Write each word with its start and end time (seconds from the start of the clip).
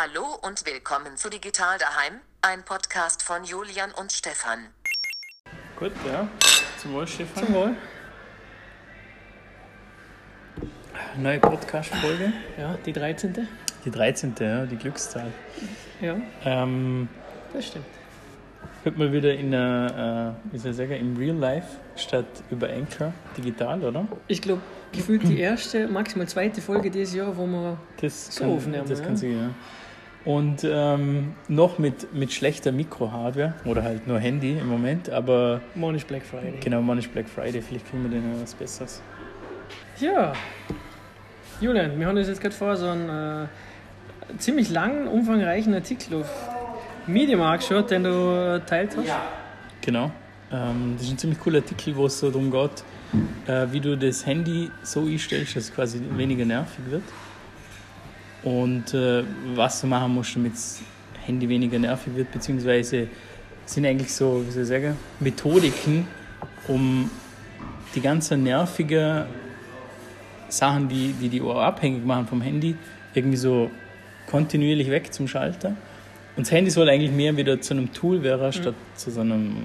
Hallo 0.00 0.38
und 0.42 0.64
willkommen 0.64 1.16
zu 1.16 1.28
Digital 1.28 1.76
daheim, 1.76 2.20
ein 2.40 2.64
Podcast 2.64 3.20
von 3.20 3.42
Julian 3.42 3.90
und 3.90 4.12
Stefan. 4.12 4.60
Gut, 5.76 5.90
ja. 6.06 6.28
Zum 6.80 6.92
Wohl, 6.92 7.08
Stefan. 7.08 7.44
Zum 7.44 7.52
Wohl. 7.52 7.76
Neue 11.16 11.40
Podcast-Folge. 11.40 12.32
Ja, 12.56 12.78
die 12.86 12.92
13. 12.92 13.48
Die 13.84 13.90
13. 13.90 14.36
Ja, 14.38 14.66
die 14.66 14.76
Glückszahl. 14.76 15.32
Ja, 16.00 16.14
Ähm, 16.44 17.08
das 17.52 17.66
stimmt. 17.66 17.86
hört 18.84 18.98
mal 18.98 19.12
wieder 19.12 19.34
in 19.34 19.52
einer, 19.52 20.36
äh, 20.48 20.52
wie 20.52 20.58
soll 20.58 20.70
ich 20.70 20.76
sagen, 20.76 20.92
im 20.92 21.16
Real 21.16 21.34
Life 21.34 21.76
statt 21.96 22.44
über 22.52 22.68
Anchor 22.68 23.12
digital, 23.36 23.82
oder? 23.82 24.06
Ich 24.28 24.40
glaube, 24.42 24.62
gefühlt 24.92 25.26
die 25.28 25.38
erste, 25.38 25.88
maximal 25.88 26.26
zweite 26.28 26.60
Folge 26.60 26.90
dieses 26.90 27.14
Jahr, 27.14 27.36
wo 27.36 27.46
wir. 27.46 27.78
Das 28.00 28.34
So 28.34 28.44
kann, 28.44 28.52
aufnehmen, 28.52 28.84
das 28.88 29.00
ja. 29.00 29.04
kann 29.04 29.16
sein, 29.16 29.36
ja. 29.36 29.50
Und 30.24 30.62
ähm, 30.64 31.34
noch 31.48 31.78
mit, 31.78 32.12
mit 32.12 32.32
schlechter 32.32 32.72
Mikro-Hardware 32.72 33.54
oder 33.64 33.82
halt 33.82 34.06
nur 34.06 34.18
Handy 34.18 34.58
im 34.58 34.68
Moment, 34.68 35.08
aber 35.08 35.60
Morgen 35.74 35.96
ist 35.96 36.06
Black 36.06 36.22
Friday. 36.22 36.54
genau, 36.60 36.82
morgen 36.82 36.98
ist 36.98 37.12
Black 37.12 37.28
Friday, 37.28 37.62
vielleicht 37.62 37.88
kriegen 37.88 38.02
wir 38.02 38.10
dann 38.10 38.34
ja 38.34 38.42
was 38.42 38.54
Besseres. 38.54 39.00
Ja. 40.00 40.32
Julian, 41.60 41.98
wir 41.98 42.06
haben 42.06 42.16
uns 42.16 42.28
jetzt 42.28 42.40
gerade 42.40 42.54
vor 42.54 42.76
so 42.76 42.88
einen 42.88 43.08
äh, 43.08 43.46
ziemlich 44.38 44.70
langen, 44.70 45.08
umfangreichen 45.08 45.72
Artikel 45.74 46.20
auf 46.20 46.30
Medium 47.06 47.40
angeschaut, 47.40 47.90
den 47.90 48.04
du 48.04 48.10
äh, 48.10 48.60
teilt 48.66 48.96
hast. 48.96 49.08
Genau. 49.80 50.10
Ähm, 50.52 50.94
das 50.96 51.06
ist 51.06 51.12
ein 51.12 51.18
ziemlich 51.18 51.40
cooler 51.40 51.58
Artikel, 51.60 51.96
wo 51.96 52.06
es 52.06 52.18
so 52.18 52.30
darum 52.30 52.50
geht, 52.50 52.84
äh, 53.46 53.66
wie 53.70 53.80
du 53.80 53.96
das 53.96 54.26
Handy 54.26 54.70
so 54.82 55.06
einstellst, 55.06 55.56
dass 55.56 55.64
es 55.64 55.74
quasi 55.74 56.00
weniger 56.16 56.44
nervig 56.44 56.84
wird. 56.90 57.02
Und 58.42 58.94
äh, 58.94 59.24
was 59.54 59.80
du 59.80 59.86
machen 59.86 60.14
musst, 60.14 60.36
damit 60.36 60.54
das 60.54 60.80
Handy 61.24 61.48
weniger 61.48 61.78
nervig 61.78 62.14
wird, 62.14 62.30
beziehungsweise 62.32 63.08
sind 63.66 63.84
eigentlich 63.84 64.12
so, 64.12 64.44
wie 64.46 64.50
soll 64.50 64.62
ich 64.62 64.68
sagen, 64.68 64.96
Methodiken, 65.20 66.06
um 66.68 67.10
die 67.94 68.00
ganzen 68.00 68.42
nervigen 68.42 69.24
Sachen, 70.48 70.88
die 70.88 71.12
die, 71.12 71.28
die 71.28 71.42
Ohr 71.42 71.62
abhängig 71.62 72.04
machen 72.04 72.26
vom 72.26 72.40
Handy, 72.40 72.76
irgendwie 73.14 73.36
so 73.36 73.70
kontinuierlich 74.26 74.90
weg 74.90 75.12
zum 75.12 75.28
Schalter. 75.28 75.76
Und 76.36 76.46
das 76.46 76.52
Handy 76.52 76.70
soll 76.70 76.88
eigentlich 76.88 77.10
mehr 77.10 77.36
wieder 77.36 77.60
zu 77.60 77.74
einem 77.74 77.92
Tool 77.92 78.22
werden, 78.22 78.52
statt 78.52 78.74
zu 78.94 79.10
so 79.10 79.20
einem, 79.20 79.64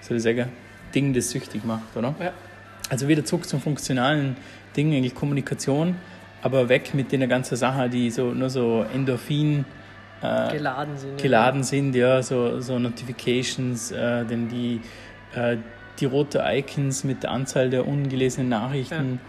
soll 0.00 0.18
ich 0.18 0.22
sagen, 0.22 0.48
Ding, 0.94 1.12
das 1.12 1.30
süchtig 1.30 1.64
macht, 1.64 1.96
oder? 1.96 2.14
Ja. 2.20 2.32
Also 2.92 3.08
wieder 3.08 3.24
zurück 3.24 3.48
zum 3.48 3.58
funktionalen 3.58 4.36
Ding, 4.76 4.94
eigentlich 4.94 5.14
Kommunikation, 5.14 5.96
aber 6.42 6.68
weg 6.68 6.92
mit 6.92 7.10
den 7.10 7.26
ganzen 7.26 7.56
Sachen, 7.56 7.90
die 7.90 8.10
so 8.10 8.34
nur 8.34 8.50
so 8.50 8.84
Endorphin 8.94 9.64
äh, 10.20 10.52
Geladen 10.52 10.98
sind. 10.98 11.12
ja. 11.12 11.22
geladen 11.22 11.62
sind, 11.62 11.94
ja, 11.94 12.22
so, 12.22 12.60
so 12.60 12.78
Notifications, 12.78 13.92
äh, 13.92 14.26
denn 14.26 14.50
die, 14.50 14.82
äh, 15.34 15.56
die 16.00 16.04
rote 16.04 16.44
Icons 16.46 17.02
mit 17.04 17.22
der 17.22 17.30
Anzahl 17.30 17.70
der 17.70 17.88
ungelesenen 17.88 18.50
Nachrichten, 18.50 19.20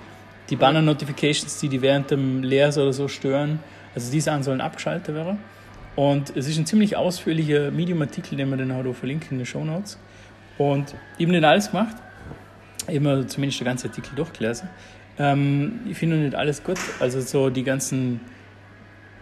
die 0.50 0.58
Banner-Notifications, 0.58 1.58
die 1.61 1.69
die 1.69 1.81
während 1.81 2.11
dem 2.11 2.44
Leers 2.44 2.78
oder 2.78 2.91
so 2.91 3.08
stören, 3.08 3.61
also 3.95 4.11
diese 4.11 4.25
Sachen 4.25 4.44
sollen 4.44 4.59
abgeschaltet 4.59 5.16
werden. 5.16 5.39
Und 5.95 6.36
es 6.36 6.50
ist 6.50 6.58
ein 6.58 6.66
ziemlich 6.66 6.97
ausführlicher 6.97 7.72
Medium-Artikel, 7.72 8.36
den 8.36 8.50
wir 8.50 8.58
dann 8.58 8.73
auch 8.73 8.94
verlinken 8.94 9.30
in 9.31 9.38
den 9.38 9.45
Show 9.45 9.64
Notes. 9.64 9.97
Und 10.58 10.95
ich 11.17 11.25
habe 11.25 11.31
nicht 11.31 11.45
alles 11.45 11.72
gemacht, 11.72 11.95
ich 12.88 13.00
habe 13.00 13.28
zumindest 13.28 13.59
den 13.59 13.66
ganzen 13.66 13.89
Artikel 13.89 14.16
durchgelesen. 14.16 14.70
Ähm, 15.17 15.81
ich 15.89 15.98
finde 15.98 16.17
nicht 16.17 16.36
alles 16.36 16.64
gut, 16.64 16.80
also 17.00 17.22
so 17.22 17.50
die 17.50 17.64
ganzen 17.64 18.20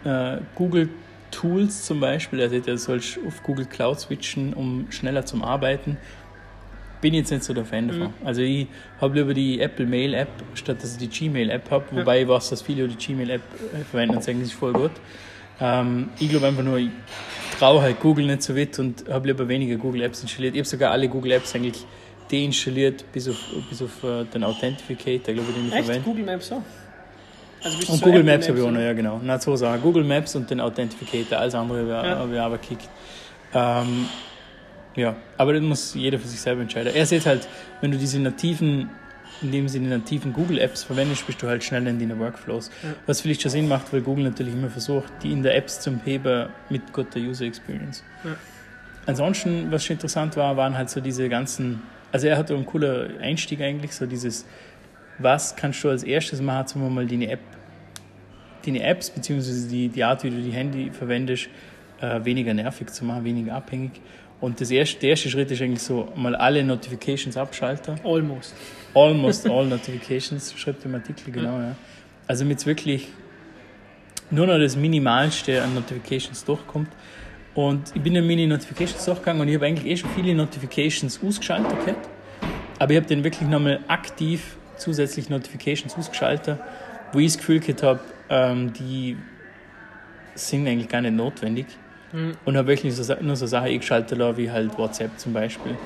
äh, 0.04 0.38
Google 0.54 0.88
Tools 1.30 1.84
zum 1.84 2.00
Beispiel, 2.00 2.40
also 2.40 2.58
du 2.58 2.78
sollst 2.78 3.18
auf 3.26 3.42
Google 3.42 3.66
Cloud 3.66 4.00
switchen, 4.00 4.52
um 4.54 4.86
schneller 4.90 5.24
zum 5.24 5.42
Arbeiten. 5.42 5.96
Bin 7.00 7.14
jetzt 7.14 7.30
nicht 7.30 7.42
so 7.42 7.52
der 7.52 7.64
Fan 7.64 7.88
davon. 7.88 8.14
Also 8.24 8.42
ich 8.42 8.68
habe 9.00 9.18
lieber 9.18 9.34
die 9.34 9.60
Apple 9.60 9.86
Mail 9.86 10.14
App, 10.14 10.28
statt 10.54 10.82
dass 10.82 10.92
ich 10.92 10.98
die 10.98 11.08
Gmail 11.08 11.50
App 11.50 11.70
habe, 11.70 11.84
wobei 11.90 12.22
ich 12.22 12.28
weiß, 12.28 12.50
dass 12.50 12.62
viele 12.62 12.86
die 12.86 12.96
Gmail 12.96 13.30
App 13.30 13.42
äh, 13.74 13.84
verwenden 13.84 14.16
und 14.16 14.22
sagen, 14.22 14.38
das 14.40 14.48
ist 14.48 14.54
voll 14.54 14.72
gut. 14.72 14.92
Ähm, 15.60 16.10
ich 16.18 16.28
glaube 16.28 16.46
einfach 16.46 16.62
nur, 16.62 16.78
ich 16.78 16.90
traue 17.58 17.82
halt 17.82 17.98
Google 18.00 18.26
nicht 18.26 18.42
so 18.42 18.56
weit 18.56 18.78
und 18.78 19.08
habe 19.08 19.26
lieber 19.26 19.48
weniger 19.48 19.76
Google 19.76 20.02
Apps 20.02 20.22
installiert. 20.22 20.54
Ich 20.54 20.60
habe 20.60 20.68
sogar 20.68 20.92
alle 20.92 21.08
Google 21.08 21.32
Apps 21.32 21.54
eigentlich 21.54 21.84
deinstalliert, 22.32 23.04
bis 23.12 23.28
auf, 23.28 23.36
bis 23.68 23.82
auf 23.82 24.02
äh, 24.04 24.24
den 24.24 24.42
Authenticator, 24.44 25.34
glaube 25.34 25.50
ich, 25.50 25.54
den 25.56 25.68
ich 25.68 25.74
Echt? 25.74 25.84
verwende. 25.84 26.08
Google 26.08 26.24
Maps 26.24 26.52
auch? 26.52 26.62
Also 27.64 27.92
Und 27.92 28.02
Google 28.02 28.24
Maps 28.24 28.48
habe 28.48 28.58
ich 28.58 28.64
auch 28.64 28.70
noch, 28.72 28.80
ja 28.80 28.92
genau. 28.92 29.20
Na, 29.22 29.38
so 29.38 29.54
sagen. 29.54 29.80
Google 29.82 30.02
Maps 30.04 30.34
und 30.34 30.50
den 30.50 30.60
Authenticator, 30.60 31.38
alles 31.38 31.54
andere 31.54 31.78
habe 31.80 32.06
ich, 32.06 32.12
Ja. 32.12 32.18
habe 32.18 32.34
ich 32.34 32.40
aber 32.40 32.58
gekickt. 32.58 32.88
Ähm, 33.54 34.06
ja, 34.96 35.14
aber 35.38 35.52
das 35.52 35.62
muss 35.62 35.94
jeder 35.94 36.18
für 36.18 36.26
sich 36.26 36.40
selber 36.40 36.62
entscheiden. 36.62 36.92
Er 36.94 37.06
sieht 37.06 37.24
halt, 37.24 37.46
wenn 37.80 37.92
du 37.92 37.98
diese 37.98 38.18
nativen, 38.18 38.90
in 39.42 39.52
dem 39.52 39.68
Sinne 39.68 39.88
nativen 39.88 40.32
Google 40.32 40.58
Apps 40.58 40.82
verwendest, 40.84 41.26
bist 41.26 41.40
du 41.42 41.46
halt 41.48 41.62
schneller 41.62 41.90
in 41.90 41.98
deinen 41.98 42.18
Workflows. 42.18 42.70
Was 43.06 43.20
vielleicht 43.20 43.42
schon 43.42 43.50
Sinn 43.50 43.68
macht, 43.68 43.92
weil 43.92 44.00
Google 44.00 44.24
natürlich 44.24 44.54
immer 44.54 44.70
versucht, 44.70 45.12
die 45.22 45.32
in 45.32 45.42
der 45.42 45.56
Apps 45.56 45.80
zu 45.80 45.98
heben 46.04 46.48
mit 46.68 46.92
guter 46.92 47.18
User 47.20 47.44
Experience. 47.44 48.02
Ja. 48.24 48.30
Ansonsten, 49.06 49.70
was 49.70 49.84
schon 49.84 49.94
interessant 49.94 50.36
war, 50.36 50.56
waren 50.56 50.76
halt 50.76 50.90
so 50.90 51.00
diese 51.00 51.28
ganzen, 51.28 51.82
also 52.12 52.28
er 52.28 52.38
hatte 52.38 52.54
einen 52.54 52.66
cooler 52.66 53.08
Einstieg 53.20 53.60
eigentlich, 53.60 53.92
so 53.92 54.06
dieses, 54.06 54.46
was 55.18 55.56
kannst 55.56 55.82
du 55.82 55.88
als 55.88 56.04
erstes 56.04 56.40
machen, 56.40 56.68
sagen 56.68 56.82
wir 56.82 56.90
mal 56.90 57.06
deine 57.06 57.30
App 57.30 57.40
deine 58.64 58.82
Apps 58.82 59.10
beziehungsweise 59.10 59.68
die, 59.68 59.88
die 59.88 60.04
Art, 60.04 60.22
wie 60.24 60.30
du 60.30 60.40
die 60.40 60.52
Handy 60.52 60.90
verwendest, 60.90 61.48
äh, 62.00 62.24
weniger 62.24 62.54
nervig 62.54 62.90
zu 62.90 63.04
machen, 63.04 63.24
weniger 63.24 63.54
abhängig. 63.54 63.92
Und 64.40 64.60
das 64.60 64.70
erste, 64.70 65.00
der 65.00 65.10
erste 65.10 65.30
Schritt 65.30 65.50
ist 65.50 65.62
eigentlich 65.62 65.82
so, 65.82 66.12
mal 66.16 66.34
alle 66.34 66.64
Notifications 66.64 67.36
abschalten. 67.36 68.00
Almost. 68.04 68.54
Almost 68.94 69.48
all 69.48 69.66
Notifications, 69.68 70.52
schreibt 70.56 70.84
im 70.84 70.94
Artikel, 70.94 71.32
genau, 71.32 71.58
ja. 71.60 71.76
Also 72.26 72.44
mit 72.44 72.64
wirklich 72.66 73.08
nur 74.30 74.46
noch 74.46 74.58
das 74.58 74.76
Minimalste 74.76 75.62
an 75.62 75.74
Notifications 75.74 76.44
durchkommt. 76.44 76.88
Und 77.54 77.92
ich 77.94 78.00
bin 78.02 78.16
in 78.16 78.26
meine 78.26 78.46
Notifications 78.46 79.04
durchgegangen 79.04 79.42
und 79.42 79.48
ich 79.48 79.54
habe 79.56 79.66
eigentlich 79.66 79.86
eh 79.86 79.96
schon 79.96 80.10
viele 80.10 80.34
Notifications 80.34 81.20
ausgeschaltet 81.22 81.70
gehabt. 81.84 82.08
Aber 82.78 82.92
ich 82.92 82.96
habe 82.98 83.06
dann 83.14 83.22
wirklich 83.24 83.48
nochmal 83.48 83.80
aktiv 83.88 84.56
zusätzlich 84.78 85.28
Notifications 85.28 85.94
ausgeschaltet, 85.96 86.58
wo 87.12 87.18
ich 87.18 87.26
das 87.26 87.38
Gefühl 87.38 87.60
gehabt 87.60 87.82
habe, 87.82 88.00
ähm, 88.30 88.72
die 88.72 89.16
sind 90.34 90.66
eigentlich 90.66 90.88
gar 90.88 91.02
nicht 91.02 91.14
notwendig. 91.14 91.66
Und 92.44 92.56
habe 92.56 92.68
wirklich 92.68 92.94
so, 92.94 93.14
nur 93.20 93.36
so 93.36 93.46
Sachen 93.46 93.68
eingeschaltet, 93.68 94.18
wie 94.36 94.50
halt 94.50 94.76
WhatsApp 94.78 95.18
zum 95.18 95.32
Beispiel. 95.32 95.76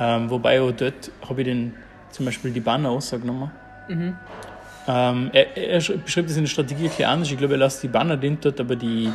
Ähm, 0.00 0.30
wobei 0.30 0.60
auch 0.60 0.70
dort 0.72 1.10
habe 1.28 1.42
ich 1.42 1.48
dann 1.48 1.72
zum 2.10 2.26
Beispiel 2.26 2.52
die 2.52 2.60
Banner 2.60 2.88
rausgenommen. 2.90 3.50
Ähm, 4.86 5.30
er, 5.32 5.56
er 5.56 5.80
sch- 5.80 5.98
beschreibt 5.98 6.30
das 6.30 6.36
in 6.36 6.44
der 6.44 6.48
Strategie 6.50 6.84
ein 6.84 6.88
bisschen 6.88 7.04
anders. 7.04 7.30
Ich 7.30 7.36
glaube, 7.38 7.54
er 7.54 7.58
lässt 7.58 7.82
die 7.82 7.88
Banner 7.88 8.16
drin 8.16 8.38
dort, 8.40 8.60
aber 8.60 8.76
die. 8.76 9.12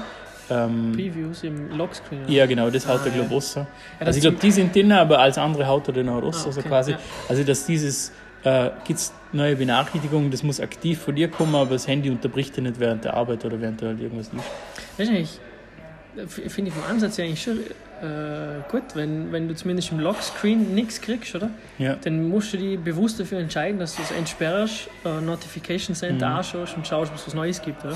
Ähm, 0.50 0.92
Previews 0.94 1.44
im 1.44 1.78
Lockscreen. 1.78 2.30
ja, 2.30 2.46
genau, 2.46 2.70
das 2.70 2.86
haut 2.88 3.02
er, 3.06 3.12
Ah, 3.14 3.16
glaube 3.16 3.36
ich, 3.38 3.56
ja. 3.56 3.66
also, 4.00 4.18
ich 4.18 4.22
glaube, 4.22 4.38
die 4.42 4.52
sind 4.52 4.76
drin, 4.76 4.92
aber 4.92 5.20
als 5.20 5.38
andere 5.38 5.66
haut 5.68 5.88
er 5.88 5.94
dann 5.94 6.10
auch 6.10 6.22
raus. 6.22 6.42
Ah, 6.44 6.48
also 6.48 6.60
okay, 6.60 6.70
quasi. 6.70 6.92
ja. 6.92 7.00
Also, 7.30 7.44
dass 7.44 7.66
dieses. 7.66 8.12
Äh, 8.46 8.72
Gibt 8.84 9.00
es 9.00 9.14
neue 9.32 9.56
Benachrichtigungen, 9.56 10.30
das 10.30 10.44
muss 10.44 10.60
aktiv 10.60 11.00
von 11.00 11.16
dir 11.16 11.30
kommen, 11.30 11.56
aber 11.56 11.72
das 11.72 11.88
Handy 11.88 12.10
unterbricht 12.10 12.58
dir 12.58 12.62
nicht 12.62 12.78
während 12.78 13.06
der 13.06 13.14
Arbeit 13.14 13.46
oder 13.46 13.62
während 13.62 13.82
du 13.82 13.86
halt 13.88 14.02
irgendwas 14.02 14.34
liest. 14.34 14.44
Weißt 14.98 15.12
du, 15.12 15.16
ich 15.16 15.40
f- 16.18 16.52
finde 16.52 16.68
ich 16.70 16.76
vom 16.76 16.84
Ansatz 16.92 17.18
her 17.18 17.24
eigentlich 17.24 17.42
schon 17.42 17.60
äh, 17.60 18.60
gut, 18.70 18.84
wenn, 18.96 19.32
wenn 19.32 19.48
du 19.48 19.56
zumindest 19.56 19.94
im 19.94 20.00
Lockscreen 20.02 20.76
nichts 20.76 21.00
kriegst, 21.00 21.34
oder? 21.36 21.52
Ja. 21.78 21.96
Dann 22.04 22.28
musst 22.28 22.52
du 22.52 22.58
dich 22.58 22.78
bewusst 22.78 23.18
dafür 23.18 23.40
entscheiden, 23.40 23.80
dass 23.80 23.96
du 23.96 24.02
es 24.02 24.12
entsperrst, 24.12 24.90
äh, 25.06 25.22
Notification 25.22 25.96
Center 25.96 26.28
Mhm. 26.30 26.36
anschaust 26.36 26.76
und 26.76 26.86
schaust, 26.86 27.14
was 27.14 27.26
was 27.26 27.34
Neues 27.34 27.62
gibt, 27.62 27.86
oder? 27.86 27.96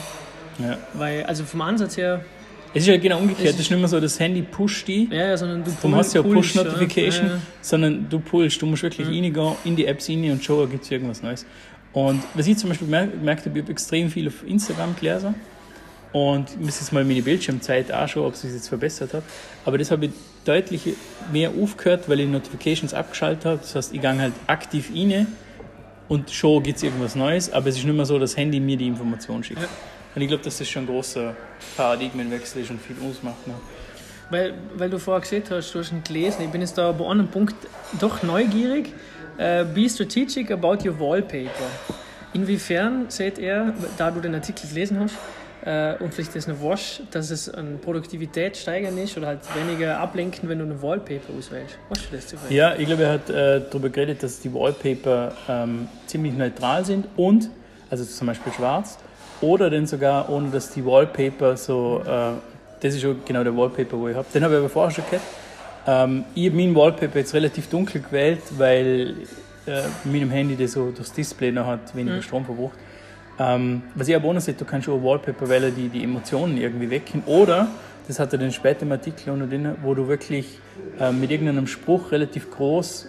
ja. 0.60 0.78
Weil, 0.94 1.24
also 1.26 1.44
vom 1.44 1.60
Ansatz 1.60 1.98
her, 1.98 2.22
Es 2.74 2.84
ist 2.84 2.88
ja 2.88 2.98
genau 2.98 3.20
umgekehrt. 3.20 3.56
Es 3.56 3.60
ist 3.60 3.72
nicht 3.72 3.80
mehr 3.80 3.88
so, 3.88 4.00
das 4.00 4.20
Handy 4.20 4.42
pusht 4.42 4.88
die. 4.88 5.08
ja, 5.12 5.28
ja, 5.28 5.38
sondern 5.38 5.64
du 5.64 5.72
Du 5.82 5.96
hast 5.96 6.14
ja 6.14 6.22
Push-Notification? 6.22 7.28
Ja, 7.28 7.34
ja. 7.34 7.42
sondern 7.62 8.10
du 8.10 8.20
pullst. 8.20 8.62
Du 8.62 8.66
musst 8.66 8.84
wirklich 8.84 9.08
reingehen 9.08 9.56
in 9.64 9.76
die 9.76 9.86
Apps 9.86 10.10
rein 10.10 10.32
und 10.32 10.44
schauen, 10.44 10.70
gibt 10.70 10.84
es 10.84 10.92
irgendwas 10.92 11.24
Neues. 11.24 11.46
Und 11.94 12.22
was 12.34 12.46
ich 12.48 12.58
zum 12.58 12.70
Beispiel 12.70 12.88
gemerkt 12.88 13.46
habe, 13.46 13.58
ich 13.58 13.64
habe 13.64 13.72
extrem 13.72 14.10
viel 14.10 14.28
auf 14.28 14.46
Instagram 14.46 14.96
gelesen. 15.00 15.36
Und 16.14 16.52
ich 16.52 16.60
muss 16.60 16.80
jetzt 16.80 16.94
mal 16.94 17.04
meine 17.04 17.22
Bildschirmzeit 17.22 17.92
anschauen, 17.92 18.26
ob 18.26 18.36
sich 18.36 18.52
jetzt 18.52 18.70
verbessert 18.70 19.14
hat. 19.14 19.24
Aber 19.66 19.78
das 19.78 19.92
habe 19.92 20.06
ich 20.06 20.12
deutlich 20.46 20.82
mehr 21.32 21.52
aufgehört, 21.62 22.08
weil 22.08 22.22
ich 22.22 22.30
Notifications 22.30 22.94
abgeschaltet 22.94 23.46
habe. 23.46 23.58
Das 23.58 23.76
heißt, 23.76 23.94
ich 23.94 24.02
gehe 24.02 24.18
halt 24.18 24.34
aktiv 24.48 24.92
rein 24.96 25.28
und 26.08 26.32
schon 26.32 26.64
gibt 26.64 26.78
es 26.78 26.84
irgendwas 26.84 27.16
Neues. 27.16 27.52
Aber 27.52 27.68
es 27.68 27.78
ist 27.78 27.86
nicht 27.86 27.96
mehr 27.96 28.06
so, 28.06 28.18
dass 28.18 28.32
das 28.32 28.38
Handy 28.38 28.60
mir 28.60 28.78
die 28.78 28.88
Information 28.88 29.44
schickt. 29.44 29.68
Und 30.18 30.24
ich 30.24 30.30
glaube, 30.30 30.44
dass 30.44 30.58
das 30.58 30.68
schon 30.68 30.86
ein 30.86 30.88
großer 30.88 31.36
Paradigmenwechsel 31.76 32.64
ist 32.64 32.72
und 32.72 32.82
viel 32.82 32.96
ausmacht. 33.08 33.46
Ne? 33.46 33.54
Weil, 34.32 34.56
weil 34.76 34.90
du 34.90 34.98
vorher 34.98 35.22
gesehen 35.22 35.44
hast, 35.48 35.72
du 35.72 35.78
hast 35.78 35.92
ihn 35.92 36.04
gelesen, 36.04 36.42
ich 36.42 36.50
bin 36.50 36.62
jetzt 36.62 36.76
da 36.76 36.92
bei 36.92 37.06
einem 37.06 37.28
Punkt 37.28 37.54
doch 38.00 38.24
neugierig. 38.24 38.92
Äh, 39.38 39.64
be 39.64 39.88
strategic 39.88 40.50
about 40.50 40.80
your 40.84 41.00
wallpaper. 41.00 41.70
Inwiefern 42.34 43.12
seht 43.12 43.38
ihr, 43.38 43.76
da 44.00 44.10
du 44.10 44.20
den 44.20 44.34
Artikel 44.34 44.68
gelesen 44.68 45.00
hast, 45.02 45.14
äh, 45.64 46.04
und 46.04 46.12
vielleicht 46.16 46.36
das 46.36 46.48
noch 46.48 46.64
weißt, 46.64 47.04
dass 47.12 47.30
es 47.30 47.48
an 47.48 47.78
Produktivität 47.80 48.58
steigern 48.58 48.98
ist 48.98 49.16
oder 49.20 49.28
halt 49.28 49.42
weniger 49.54 50.00
ablenken, 50.00 50.50
wenn 50.50 50.58
du 50.58 50.66
ein 50.66 50.82
Wallpaper 50.82 51.32
auswählst. 51.38 51.78
Weißt 51.90 52.08
du 52.10 52.16
das 52.16 52.26
zufällig? 52.26 52.58
Ja, 52.58 52.76
ich 52.76 52.88
glaube, 52.88 53.04
er 53.04 53.12
hat 53.12 53.30
äh, 53.30 53.62
darüber 53.70 53.90
geredet, 53.90 54.24
dass 54.24 54.40
die 54.40 54.52
Wallpaper 54.52 55.34
ähm, 55.48 55.88
ziemlich 56.08 56.34
neutral 56.34 56.84
sind 56.86 57.08
und, 57.16 57.52
also 57.92 58.04
zum 58.04 58.26
Beispiel 58.26 58.52
schwarz, 58.52 58.98
oder 59.42 59.70
dann 59.70 59.86
sogar 59.88 60.30
ohne, 60.30 60.50
dass 60.50 60.72
die 60.72 60.86
Wallpaper 60.86 61.58
so, 61.58 62.02
äh, 62.06 62.32
das 62.82 62.96
ist 62.96 63.02
schon 63.02 63.18
genau 63.26 63.44
der 63.44 63.56
Wallpaper, 63.56 63.98
wo 63.98 64.08
ich 64.08 64.16
habe. 64.16 64.26
Den 64.34 64.44
habe 64.44 64.54
ich 64.56 64.60
aber 64.60 64.70
vorher 64.70 64.92
schon 64.92 65.04
gehabt. 65.10 65.26
Ähm, 65.88 66.26
ich 66.36 66.48
habe 66.48 66.56
meinen 66.58 66.76
Wallpaper 66.76 67.20
jetzt 67.20 67.34
relativ 67.34 67.70
dunkel 67.70 68.02
gewählt, 68.02 68.42
weil 68.58 69.16
äh, 69.66 69.82
mit 70.04 70.22
dem 70.22 70.32
Handy 70.32 70.56
das 70.56 70.74
so 70.74 70.92
durchs 70.92 71.12
Display 71.14 71.52
noch 71.52 71.66
hat 71.66 71.96
weniger 71.96 72.18
Mhm. 72.18 72.22
Strom 72.22 72.46
verbraucht. 72.46 72.78
Ähm, 73.40 73.84
was 73.96 74.08
ich 74.08 74.16
aber 74.16 74.28
auch 74.30 74.34
noch 74.34 74.42
sehe, 74.42 74.56
du 74.56 74.66
kannst 74.66 74.90
auch 74.90 75.02
Wallpaper 75.02 75.48
wählen, 75.48 75.74
die 75.76 75.90
die 75.90 76.04
Emotionen 76.04 76.58
irgendwie 76.58 76.90
wecken. 76.90 77.24
Oder, 77.28 77.68
das 78.08 78.20
hat 78.20 78.34
er 78.34 78.40
dann 78.40 78.52
später 78.52 78.82
im 78.84 78.92
Artikel 78.92 79.30
unter 79.32 79.46
drin, 79.48 79.76
wo 79.84 79.94
du 79.94 80.08
wirklich 80.08 80.60
äh, 81.00 81.12
mit 81.12 81.30
irgendeinem 81.30 81.68
Spruch 81.68 82.12
relativ 82.12 82.50
groß 82.52 83.08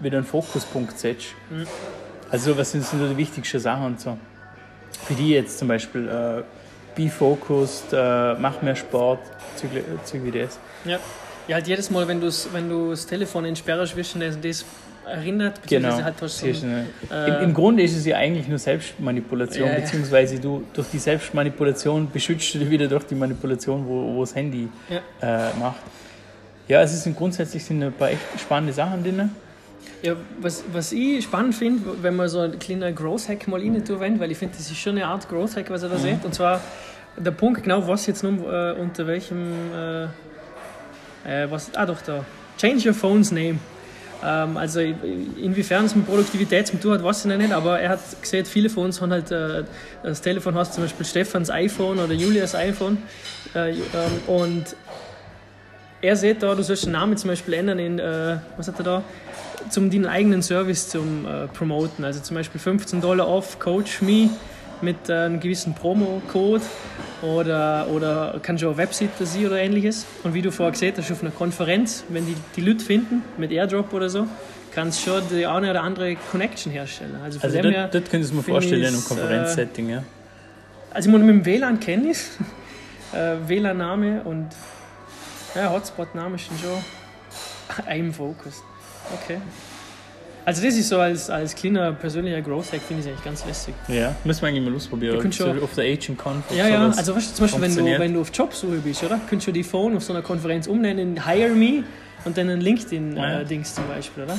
wieder 0.00 0.18
einen 0.18 0.26
Fokuspunkt 0.26 0.98
setzt. 0.98 1.28
Mhm. 1.50 1.66
Also 2.30 2.56
was 2.58 2.72
sind 2.72 2.84
so 2.84 2.96
die 3.08 3.16
wichtigsten 3.16 3.58
Sachen 3.60 3.86
und 3.86 4.00
so. 4.00 4.18
Für 5.06 5.14
die 5.14 5.30
jetzt 5.30 5.58
zum 5.58 5.68
Beispiel 5.68 6.08
äh, 6.08 6.42
be 6.94 7.08
focused, 7.10 7.92
äh, 7.92 8.34
mach 8.34 8.62
mehr 8.62 8.76
Sport, 8.76 9.20
Zeug, 9.56 10.20
wie 10.24 10.30
das. 10.30 10.58
Ja. 10.84 10.98
Ja, 11.46 11.56
halt 11.56 11.66
jedes 11.68 11.90
Mal, 11.90 12.08
wenn 12.08 12.20
du 12.20 12.30
wenn 12.52 12.68
du 12.70 12.90
das 12.90 13.06
Telefon 13.06 13.44
entsperrst, 13.44 13.94
wirst 13.96 14.14
du 14.14 14.18
das, 14.20 14.40
das 14.40 14.64
erinnert, 15.06 15.60
Genau. 15.68 15.88
beziehungsweise 15.88 16.04
halt 16.04 16.14
hast 16.22 16.42
du 16.42 16.54
so 16.54 16.66
ein, 16.66 16.86
äh, 17.10 17.28
Im, 17.36 17.44
Im 17.50 17.54
Grunde 17.54 17.82
ist 17.82 17.94
es 17.94 18.06
ja 18.06 18.16
eigentlich 18.16 18.48
nur 18.48 18.58
Selbstmanipulation, 18.58 19.68
ja. 19.68 19.74
beziehungsweise 19.74 20.38
du 20.40 20.64
durch 20.72 20.86
die 20.90 20.98
Selbstmanipulation 20.98 22.10
beschützt 22.10 22.54
du 22.54 22.60
dich 22.60 22.70
wieder 22.70 22.86
durch 22.88 23.04
die 23.04 23.14
Manipulation, 23.14 23.86
wo, 23.86 24.14
wo 24.14 24.20
das 24.22 24.34
Handy 24.34 24.68
Ja. 24.88 25.50
äh, 25.50 25.54
macht. 25.60 25.80
Ja, 26.66 26.80
es 26.80 27.02
sind 27.04 27.14
grundsätzlich 27.14 27.62
sind 27.62 27.82
ein 27.82 27.92
paar 27.92 28.08
echt 28.10 28.22
spannende 28.40 28.72
Sachen 28.72 29.02
drin. 29.04 29.30
Ja, 30.02 30.16
was, 30.40 30.64
was 30.72 30.92
ich 30.92 31.24
spannend 31.24 31.54
finde, 31.54 32.02
wenn 32.02 32.14
man 32.16 32.28
so 32.28 32.40
ein 32.40 32.58
kleiner 32.58 32.92
Growth 32.92 33.28
Hack 33.28 33.48
mal 33.48 33.60
rein 33.60 33.82
tun 33.84 34.00
wollen, 34.00 34.20
weil 34.20 34.30
ich 34.30 34.38
finde, 34.38 34.56
das 34.56 34.70
ist 34.70 34.78
schon 34.78 34.96
eine 34.96 35.06
Art 35.06 35.28
Growth 35.28 35.56
Hack, 35.56 35.70
was 35.70 35.82
er 35.82 35.88
da 35.88 35.96
sieht. 35.96 36.24
Und 36.24 36.34
zwar 36.34 36.60
der 37.16 37.30
Punkt 37.30 37.62
genau, 37.62 37.86
was 37.86 38.06
jetzt 38.06 38.22
nun 38.22 38.38
äh, 38.40 38.72
unter 38.72 39.06
welchem, 39.06 39.72
äh, 39.72 40.04
äh, 41.24 41.50
was, 41.50 41.74
ah 41.74 41.86
doch 41.86 42.02
da, 42.02 42.24
Change 42.58 42.88
your 42.88 42.94
phone's 42.94 43.30
name. 43.30 43.58
Ähm, 44.22 44.56
also 44.56 44.80
inwiefern 44.80 45.84
es 45.84 45.94
mit 45.94 46.06
Produktivität 46.06 46.66
zu 46.66 46.78
tun 46.78 46.92
hat, 46.92 47.02
weiß 47.02 47.24
ich 47.24 47.30
noch 47.30 47.36
nicht, 47.36 47.52
aber 47.52 47.80
er 47.80 47.90
hat 47.90 48.00
gesehen, 48.20 48.46
viele 48.46 48.70
von 48.70 48.86
uns 48.86 49.00
haben 49.00 49.10
halt 49.10 49.30
äh, 49.30 49.64
das 50.02 50.20
Telefon, 50.22 50.54
hast 50.54 50.74
zum 50.74 50.84
Beispiel 50.84 51.04
Stefans 51.04 51.50
iPhone 51.50 51.98
oder 51.98 52.14
Julias 52.14 52.54
iPhone 52.54 52.98
äh, 53.54 53.70
ähm, 53.70 53.78
und 54.26 54.76
er 56.00 56.16
sieht 56.16 56.42
da, 56.42 56.54
du 56.54 56.62
sollst 56.62 56.84
den 56.84 56.92
Namen 56.92 57.16
zum 57.16 57.30
Beispiel 57.30 57.54
ändern 57.54 57.78
in, 57.78 57.98
äh, 57.98 58.36
was 58.56 58.68
hat 58.68 58.78
er 58.78 58.84
da? 58.84 59.02
Zum 59.70 59.90
deinen 59.90 60.06
eigenen 60.06 60.42
Service 60.42 60.88
zum 60.88 61.26
äh, 61.26 61.46
promoten. 61.48 62.04
Also 62.04 62.20
zum 62.20 62.36
Beispiel 62.36 62.60
15 62.60 63.00
Dollar 63.00 63.28
off 63.28 63.58
Coach 63.58 64.02
Me 64.02 64.30
mit 64.80 65.08
äh, 65.08 65.12
einem 65.12 65.40
gewissen 65.40 65.74
Promo-Code 65.74 66.62
oder, 67.22 67.88
oder 67.88 68.38
kannst 68.42 68.62
du 68.62 68.66
auch 68.66 68.72
eine 68.72 68.78
Webseite 68.78 69.26
sehen 69.26 69.46
oder 69.46 69.58
ähnliches. 69.58 70.06
Und 70.22 70.34
wie 70.34 70.42
du 70.42 70.52
vorher 70.52 70.72
gesehen 70.72 70.94
hast, 70.96 71.10
auf 71.10 71.22
einer 71.22 71.30
Konferenz, 71.30 72.04
wenn 72.08 72.26
die, 72.26 72.36
die 72.56 72.60
Leute 72.60 72.84
finden, 72.84 73.22
mit 73.38 73.50
Airdrop 73.50 73.92
oder 73.92 74.08
so, 74.08 74.26
kannst 74.72 75.06
du 75.06 75.10
schon 75.10 75.22
die 75.30 75.46
eine 75.46 75.70
oder 75.70 75.82
andere 75.82 76.16
Connection 76.30 76.72
herstellen. 76.72 77.16
Also 77.22 77.38
von 77.38 77.50
Also 77.50 77.62
dem 77.62 77.70
her, 77.72 77.88
das, 77.88 78.02
das 78.02 78.10
könntest 78.10 78.32
du 78.32 78.36
mir 78.36 78.42
vorstellen 78.42 78.82
in 78.82 78.88
einem 78.88 79.04
Konferenzsetting, 79.04 79.88
ja. 79.88 80.02
also 80.90 81.08
ich 81.08 81.12
meine, 81.12 81.32
mit 81.32 81.46
dem 81.46 81.46
WLAN 81.46 81.80
kenne 81.80 82.10
ich 82.10 82.18
äh, 83.12 83.36
WLAN-Name 83.46 84.22
und 84.24 84.48
ja, 85.54 85.70
Hotspot-Name 85.70 86.36
ist 86.36 86.50
dann 86.50 86.58
schon 86.58 87.86
I'm 87.86 88.12
focused. 88.12 88.62
Okay. 89.12 89.38
Also 90.46 90.62
das 90.62 90.74
ist 90.74 90.90
so 90.90 90.98
als, 90.98 91.30
als 91.30 91.54
kleiner 91.54 91.92
persönlicher 91.92 92.42
Growth-Hack, 92.42 92.82
finde 92.82 93.02
ich 93.02 93.08
eigentlich 93.08 93.24
ganz 93.24 93.46
lässig. 93.46 93.74
Ja, 93.88 94.14
müssen 94.24 94.42
wir 94.42 94.48
eigentlich 94.48 94.64
mal 94.68 94.76
ausprobieren. 94.76 95.14
Du 95.14 95.20
könntest 95.22 95.40
so 95.42 95.48
schon- 95.48 95.62
auf 95.62 95.74
der 95.74 95.84
Agent 95.84 96.18
Conf. 96.18 96.44
Ja, 96.54 96.68
ja, 96.68 96.86
also 96.86 97.16
weißt 97.16 97.30
du, 97.30 97.34
zum 97.34 97.44
Beispiel, 97.60 97.62
wenn 97.62 97.76
du, 97.94 97.98
wenn 97.98 98.14
du 98.14 98.20
auf 98.20 98.30
Jobsuche 98.34 98.76
bist, 98.76 99.02
oder? 99.02 99.18
Könntest 99.28 99.48
du 99.48 99.52
die 99.52 99.62
Phone 99.64 99.96
auf 99.96 100.04
so 100.04 100.12
einer 100.12 100.20
Konferenz 100.22 100.66
umnennen 100.66 101.16
in 101.16 101.26
Hire 101.26 101.48
Me 101.54 101.84
und 102.26 102.36
dann 102.36 102.50
ein 102.50 102.58
Ja. 102.60 102.64
LinkedIn-Dings 102.64 103.74
zum 103.74 103.88
Beispiel, 103.88 104.24
oder? 104.24 104.38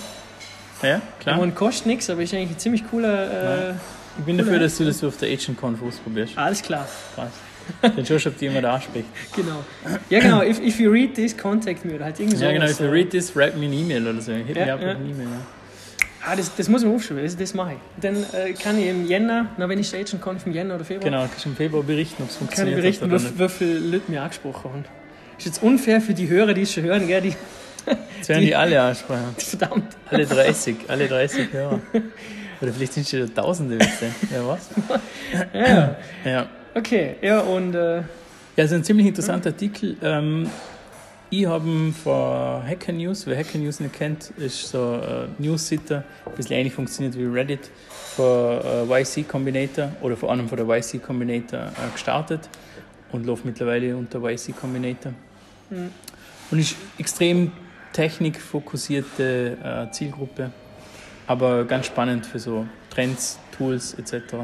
Ja, 0.84 1.02
klar. 1.20 1.40
Und 1.40 1.56
kostet 1.56 1.88
nichts, 1.88 2.08
aber 2.10 2.22
ist 2.22 2.34
eigentlich 2.36 2.52
ein 2.52 2.60
ziemlich 2.60 2.84
cooler... 2.90 3.70
Äh, 3.72 3.74
Ich 4.18 4.24
bin 4.26 4.38
dafür, 4.38 4.60
dass 4.60 4.78
du 4.78 4.86
das 4.86 5.04
auf 5.04 5.18
der 5.18 5.30
Agent 5.30 5.58
Conf 5.58 5.82
ausprobierst. 5.82 6.38
alles 6.38 6.62
klar, 6.62 6.88
Passt. 7.16 7.34
Dann 7.82 8.06
schaust 8.06 8.26
du, 8.26 8.30
ob 8.30 8.38
die 8.38 8.46
jemand 8.46 8.66
anspricht. 8.66 9.08
genau. 9.36 9.64
Ja 10.10 10.20
genau, 10.20 10.42
if, 10.44 10.60
if 10.62 10.80
you 10.80 10.92
read 10.92 11.16
this, 11.16 11.36
contact 11.36 11.84
me 11.84 11.96
oder 11.96 12.06
halt 12.06 12.20
irgendwie 12.20 12.38
Ja, 12.38 12.52
genau, 12.52 12.66
if 12.66 12.80
you 12.80 12.86
äh. 12.86 12.90
read 12.90 13.10
this, 13.10 13.36
write 13.36 13.58
me 13.58 13.66
an 13.66 13.74
E-Mail 13.74 14.08
oder 14.08 14.22
so. 14.22 14.32
Hit 14.34 14.56
Ja, 14.56 14.66
me 14.68 14.74
up 14.74 14.82
ja. 14.82 14.92
an 14.92 14.98
E-Mail. 15.10 15.26
Ja. 15.28 15.42
Ah, 16.28 16.36
das, 16.36 16.56
das 16.56 16.70
muss 16.70 16.82
ich 16.84 16.88
mir 16.88 16.96
aufschreiben, 16.96 17.24
das, 17.24 17.36
das 17.38 17.54
mache 17.54 17.74
ich. 17.74 18.02
Dann 18.02 18.16
äh, 18.34 18.54
kann 18.54 18.78
ich 18.80 18.88
im 18.88 19.06
Jänner, 19.08 19.48
na 19.58 19.68
wenn 19.70 19.80
ich 19.80 19.90
die 19.92 19.98
Agent 19.98 20.22
Conf 20.22 20.46
im 20.46 20.54
Jänner 20.54 20.76
oder 20.76 20.86
Februar, 20.86 21.04
Genau, 21.12 21.22
kannst 21.22 21.46
du 21.46 21.50
im 21.50 21.56
Februar 21.56 21.84
berichten, 21.84 22.24
ob 22.24 22.30
es 22.30 22.36
kann 22.38 22.44
ich 22.48 22.56
funktioniert 22.56 22.82
berichten, 22.82 23.12
hat 23.12 23.40
wie, 23.40 23.50
viele 23.50 23.80
Leute 23.80 24.12
mir 24.12 24.22
angesprochen 24.22 24.72
haben. 24.72 24.86
Ist 25.38 25.46
jetzt 25.46 25.62
unfair 25.64 26.02
für 26.02 26.14
die 26.14 26.28
Hörer, 26.30 26.54
die 26.54 26.62
es 26.62 26.74
schon 26.74 26.84
hören, 26.84 27.08
gell? 27.08 27.22
Die, 27.22 27.36
Jetzt 28.18 28.30
werden 28.30 28.42
die 28.42 28.56
alle 28.56 28.82
ansprechen. 28.82 29.36
verdammt. 29.38 29.96
Alle 30.10 30.26
30, 30.26 30.76
alle 30.88 31.08
30 31.08 31.52
Hörer. 31.54 31.80
Oder 32.66 32.74
vielleicht 32.74 32.94
sind 32.94 33.04
es 33.04 33.12
schon 33.12 33.32
Tausende 33.36 33.76
jetzt. 33.76 34.02
Ja, 34.34 34.48
was? 34.48 34.70
Ja, 35.54 35.96
Ja. 36.26 36.48
okay. 36.74 37.16
Ja, 37.22 37.42
und 37.42 37.76
äh, 37.76 37.98
Ja, 37.98 38.04
es 38.56 38.66
ist 38.66 38.74
ein 38.74 38.84
ziemlich 38.84 39.06
interessanter 39.06 39.52
Artikel. 39.52 39.96
Ähm, 40.02 40.50
ich 41.30 41.46
habe 41.46 41.94
von 42.04 42.64
Hacker 42.68 42.92
News, 42.92 43.28
wer 43.28 43.38
Hacker 43.38 43.60
News 43.60 43.80
nicht 43.80 43.94
kennt, 43.94 44.32
ist 44.38 44.68
so 44.70 45.00
ein 45.00 45.36
News-Sitter, 45.38 46.04
ein 46.26 46.32
bisschen 46.34 46.56
ähnlich 46.56 46.74
funktioniert 46.74 47.16
wie 47.16 47.26
Reddit, 47.26 47.70
von 48.16 48.60
äh, 48.90 49.02
YC 49.02 49.28
Combinator 49.28 49.92
oder 50.02 50.18
vor 50.18 50.32
allem 50.32 50.50
von 50.50 50.58
der 50.58 50.68
YC 50.68 51.04
Combinator 51.04 51.60
äh, 51.60 51.92
gestartet 51.94 52.50
und 53.12 53.28
läuft 53.28 53.46
mittlerweile 53.46 53.96
unter 53.96 54.24
YC 54.28 54.56
Combinator. 54.60 55.14
Mhm. 55.70 55.92
Und 56.50 56.60
ist 56.60 56.76
extrem 56.98 57.52
technikfokussierte 57.94 59.58
äh, 59.64 59.92
Zielgruppe, 59.92 60.50
aber 61.28 61.66
ganz 61.66 61.88
spannend 61.88 62.26
für 62.26 62.40
so 62.40 62.66
Trends, 62.90 63.40
Tools 63.58 63.94
etc. 63.96 64.36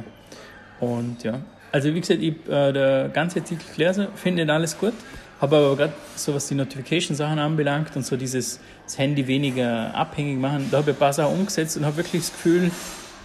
Und 0.80 1.24
ja, 1.24 1.42
also 1.72 1.94
wie 1.94 2.00
gesagt, 2.02 2.22
ich 2.22 2.36
äh, 2.50 2.72
der 2.74 3.10
ganze 3.10 3.40
Artikel 3.40 3.64
gelesen, 3.76 4.08
finde 4.16 4.52
alles 4.52 4.78
gut, 4.78 4.94
habe 5.40 5.58
aber 5.58 5.76
gerade 5.76 5.94
so 6.16 6.34
was 6.34 6.48
die 6.48 6.56
Notification-Sachen 6.56 7.40
anbelangt 7.40 7.96
und 7.96 8.06
so 8.06 8.18
dieses 8.18 8.60
das 8.86 8.98
Handy 8.98 9.26
weniger 9.28 9.94
abhängig 9.96 10.40
machen, 10.40 10.68
da 10.72 10.78
habe 10.80 10.92
ich 10.92 10.98
ein 10.98 11.00
paar 11.00 11.14
Sachen 11.14 11.34
umgesetzt 11.34 11.78
und 11.78 11.86
habe 11.86 11.98
wirklich 11.98 12.24
das 12.24 12.32
Gefühl, 12.32 12.72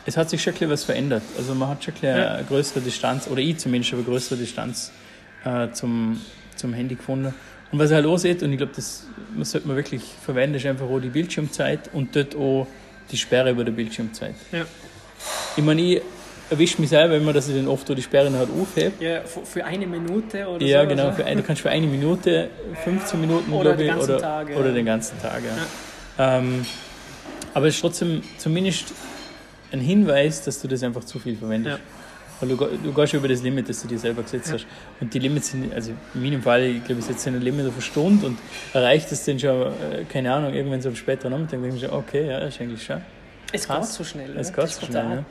es 0.05 0.17
hat 0.17 0.31
sich 0.31 0.41
schon 0.43 0.53
ein 0.53 0.55
bisschen 0.55 0.71
was 0.71 0.85
verändert. 0.85 1.23
Also 1.37 1.55
man 1.55 1.69
hat 1.71 1.83
schon 1.83 1.95
ein 1.95 2.01
bisschen 2.01 2.17
Ja. 2.19 2.35
eine 2.35 2.45
größere 2.45 2.81
Distanz, 2.81 3.27
oder 3.29 3.41
ich 3.41 3.59
zumindest 3.59 3.93
habe 3.93 4.03
eine 4.03 4.11
größere 4.11 4.39
Distanz 4.39 4.93
äh, 5.45 5.71
zum, 5.73 6.21
zum 6.55 6.73
Handy 6.73 6.95
gefunden. 6.95 7.35
Und 7.73 7.79
was 7.81 7.91
ich 7.91 7.97
halt 7.97 8.07
auch 8.07 8.17
sehe, 8.17 8.37
und 8.37 8.53
ich 8.53 8.59
glaube, 8.59 8.73
das 8.77 9.07
das 9.37 9.51
sollte 9.51 9.67
man 9.67 9.77
wirklich 9.77 10.03
verwenden, 10.25 10.57
ist 10.57 10.67
einfach 10.67 10.87
auch 10.87 11.01
die 11.01 11.09
Bildschirmzeit 11.09 11.91
und 11.93 12.15
dort 12.15 12.37
auch 12.37 12.69
die 13.11 13.17
Sperre 13.17 13.51
über 13.51 13.65
der 13.65 13.73
Bildschirmzeit. 13.73 14.35
Ja. 14.53 14.65
Ich 15.57 15.63
meine, 15.65 15.81
ich 15.83 16.03
erwische 16.51 16.81
mich 16.81 16.91
selber 16.91 17.17
immer, 17.17 17.33
dass 17.33 17.49
ich 17.49 17.57
dann 17.57 17.67
oft 17.69 17.91
auch 17.91 17.95
die 17.95 18.03
Sperre 18.03 18.31
noch 18.31 18.39
halt 18.39 18.51
aufhebe. 18.51 18.93
ja, 19.05 19.23
für, 19.23 19.65
eine 19.65 19.87
Minute 19.87 20.47
oder 20.47 20.65
Ja, 20.65 20.83
so. 20.83 20.89
genau. 20.89 21.05
Also. 21.07 21.17
Für 21.17 21.25
ein, 21.25 21.37
du 21.39 21.43
kannst 21.43 21.63
für 21.63 21.71
eine 21.71 21.87
Minute, 21.87 22.51
15 22.85 23.21
Minuten, 23.21 23.53
Oder 23.53 23.75
glaube 23.75 23.79
den 23.79 23.87
ich, 23.87 23.93
ganzen 23.93 24.11
oder, 24.13 24.21
Tag, 24.21 24.51
ja. 24.51 24.57
oder 24.57 24.73
den 24.73 24.87
ganzen 24.87 25.21
Tag. 25.21 25.43
Ja. 26.19 26.39
Ähm, 26.39 26.65
aber 27.55 27.67
es 27.67 27.75
ist 27.77 27.81
trotzdem 27.81 28.23
zumindest 28.39 28.93
ein 29.73 29.81
Hinweis, 29.81 30.43
dass 30.45 30.61
du 30.61 30.69
das 30.69 30.83
einfach 30.83 31.05
zu 31.05 31.19
viel 31.19 31.37
verwendest. 31.37 31.79
Weil 32.41 32.51
du, 32.51 32.57
du 32.57 32.93
gehst 32.93 33.15
über 33.15 33.29
das 33.29 33.43
Limit, 33.43 33.69
das 33.69 33.83
du 33.83 33.89
dir 33.89 33.99
selber 33.99 34.23
gesetzt 34.23 34.53
hast. 34.53 34.67
Und 35.01 35.13
die 35.13 35.19
Limits 35.19 35.51
sind, 35.53 35.73
also 35.73 35.93
in 36.15 36.23
meinem 36.23 36.43
Fall, 36.43 36.65
ich 36.65 36.85
glaube, 36.85 37.01
ich 37.01 37.07
setze 37.07 37.31
ein 37.31 37.41
Limit 37.41 37.67
auf 37.67 37.73
eine 37.73 37.83
Stunde 37.83 38.27
und 38.27 38.39
erreicht 38.75 39.11
es 39.11 39.25
dann 39.25 39.39
schon, 39.39 39.63
äh, 39.63 40.05
keine 40.09 40.33
Ahnung, 40.33 40.53
irgendwann 40.53 40.83
so 40.83 40.91
am 40.91 40.97
späteren 40.97 41.33
Nachmittag, 41.33 41.61
denke 41.63 41.69
ich 41.69 41.83
mir 41.83 41.89
schon, 41.89 41.97
okay, 41.99 42.29
ja, 42.29 42.41
das 42.41 42.55
ist 42.55 42.61
eigentlich 42.61 42.85
schon. 42.85 43.01
Es 43.53 43.67
geht 43.67 43.85
so 43.85 44.05
schnell. 44.05 44.37
Es 44.37 44.53
oder? 44.53 44.63
geht 44.65 44.73
so 44.73 44.87
schnell. 44.87 45.05
Ja. 45.05 45.25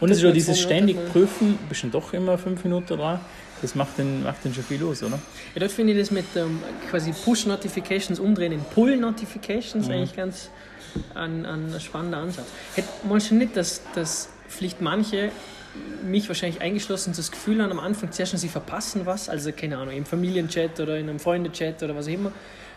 Und 0.00 0.10
es 0.10 0.18
ist 0.18 0.24
auch 0.24 0.32
dieses 0.32 0.60
ständig 0.60 0.96
Prüfen, 1.12 1.58
bist 1.68 1.84
du 1.84 1.88
doch 1.88 2.12
immer 2.12 2.36
fünf 2.36 2.64
Minuten 2.64 2.96
dran. 2.98 3.20
Das 3.62 3.76
macht 3.76 3.96
den, 3.98 4.24
macht 4.24 4.44
den 4.44 4.52
schon 4.52 4.64
viel 4.64 4.80
los, 4.80 5.02
oder? 5.04 5.20
Ja, 5.54 5.60
dort 5.60 5.70
finde 5.70 5.92
ich 5.92 5.98
das 6.00 6.10
mit 6.10 6.24
ähm, 6.34 6.58
quasi 6.90 7.12
Push-Notifications 7.12 8.18
umdrehen 8.18 8.50
in 8.50 8.60
Pull-Notifications 8.74 9.86
Mhm. 9.86 9.92
eigentlich 9.92 10.16
ganz 10.16 10.50
ein, 11.14 11.46
ein 11.46 11.72
spannender 11.80 12.18
Ansatz. 12.18 12.46
Hätte 12.74 12.88
meinst 13.08 13.30
du 13.30 13.36
nicht, 13.36 13.56
dass, 13.56 13.80
dass 13.94 14.28
vielleicht 14.48 14.80
manche, 14.80 15.30
mich 16.04 16.28
wahrscheinlich 16.28 16.60
eingeschlossen, 16.60 17.14
das 17.16 17.30
Gefühl 17.30 17.62
haben 17.62 17.70
am 17.70 17.80
Anfang 17.80 18.12
zuerst, 18.12 18.36
sie 18.36 18.48
verpassen 18.48 19.06
was, 19.06 19.28
also 19.28 19.52
keine 19.52 19.78
Ahnung, 19.78 19.94
im 19.94 20.04
Familienchat 20.04 20.78
oder 20.80 20.98
in 20.98 21.08
einem 21.08 21.18
Freundechat 21.18 21.82
oder 21.82 21.96
was 21.96 22.06
auch 22.06 22.12
immer, 22.12 22.32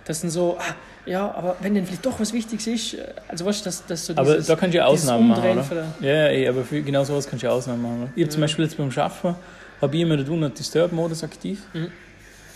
dass 0.05 0.21
dann 0.21 0.29
so, 0.29 0.57
ah, 0.59 0.75
ja, 1.05 1.33
aber 1.33 1.57
wenn 1.61 1.73
denn 1.73 1.85
vielleicht 1.85 2.05
doch 2.05 2.19
was 2.19 2.31
Wichtiges 2.31 2.67
ist, 2.67 2.93
äh, 2.93 3.05
also 3.27 3.45
weißt 3.45 3.61
du, 3.61 3.65
dass, 3.65 3.85
dass 3.85 4.05
so 4.05 4.13
Aber 4.15 4.33
dieses, 4.33 4.47
da 4.47 4.55
kannst 4.55 4.73
du 4.73 4.77
ja 4.77 4.85
Ausnahmen 4.85 5.27
machen, 5.27 5.63
oder? 5.71 5.93
Ja, 5.99 6.31
ja, 6.31 6.49
aber 6.49 6.63
für 6.63 6.81
genau 6.81 7.03
sowas 7.03 7.27
kannst 7.27 7.43
du 7.43 7.47
ja 7.47 7.53
Ausnahmen 7.53 7.81
machen. 7.81 8.01
Oder? 8.03 8.11
Ich 8.15 8.23
habe 8.23 8.31
zum 8.31 8.41
Beispiel 8.41 8.65
jetzt 8.65 8.77
beim 8.77 8.91
Schaffen, 8.91 9.35
habe 9.81 9.95
ich 9.95 10.01
immer 10.01 10.17
den 10.17 10.25
Do 10.25 10.35
Not 10.35 10.57
Disturb-Modus 10.57 11.23
aktiv. 11.23 11.61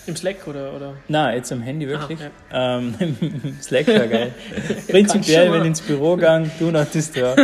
Im 0.07 0.15
Slack 0.15 0.47
oder? 0.47 0.75
oder? 0.75 0.93
Nein, 1.07 1.35
jetzt 1.35 1.51
am 1.51 1.61
Handy 1.61 1.87
wirklich. 1.87 2.19
Ah, 2.51 2.77
ähm, 2.79 2.95
Slack 3.61 3.87
war 3.87 4.07
geil. 4.07 4.33
Prinzipiell, 4.87 5.51
wenn 5.51 5.61
ich 5.61 5.67
ins 5.67 5.81
Büro 5.81 6.15
gehe, 6.15 6.49
do 6.59 6.71
not 6.71 6.93
disturb. 6.93 7.37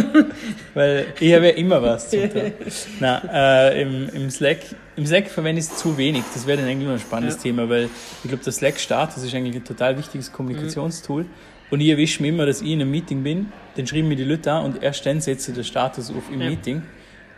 Weil 0.73 1.07
ich 1.19 1.33
habe 1.33 1.47
ja 1.47 1.51
immer 1.53 1.81
was 1.81 2.09
zu 2.09 2.27
tun. 2.27 2.53
Nein, 2.99 3.29
äh, 3.31 3.81
im, 3.81 4.09
im, 4.09 4.29
Slack, 4.31 4.59
im 4.95 5.05
Slack 5.05 5.29
verwende 5.29 5.59
ich 5.59 5.67
es 5.67 5.75
zu 5.77 5.97
wenig. 5.97 6.23
Das 6.33 6.47
wäre 6.47 6.57
dann 6.59 6.67
eigentlich 6.67 6.87
noch 6.87 6.95
ein 6.95 6.99
spannendes 6.99 7.35
Ja. 7.37 7.43
Thema, 7.43 7.69
weil 7.69 7.89
ich 8.23 8.29
glaube, 8.29 8.43
der 8.43 8.53
Slack-Start, 8.53 9.15
das 9.15 9.23
ist 9.23 9.35
eigentlich 9.35 9.55
ein 9.57 9.63
total 9.65 9.97
wichtiges 9.97 10.31
Kommunikationstool. 10.31 11.25
Und 11.71 11.81
ich 11.81 11.89
erwische 11.89 12.21
mich 12.21 12.29
immer, 12.29 12.45
dass 12.45 12.61
ich 12.61 12.69
in 12.69 12.81
einem 12.81 12.91
Meeting 12.91 13.23
bin, 13.23 13.51
dann 13.75 13.87
schreiben 13.87 14.07
mir 14.07 14.15
die 14.15 14.23
Leute 14.23 14.51
an 14.51 14.65
und 14.65 14.83
erst 14.83 15.05
dann 15.05 15.19
setze 15.19 15.51
ich 15.51 15.55
den 15.55 15.63
Status 15.63 16.09
auf 16.11 16.23
im 16.31 16.41
Ja. 16.41 16.49
Meeting, 16.49 16.83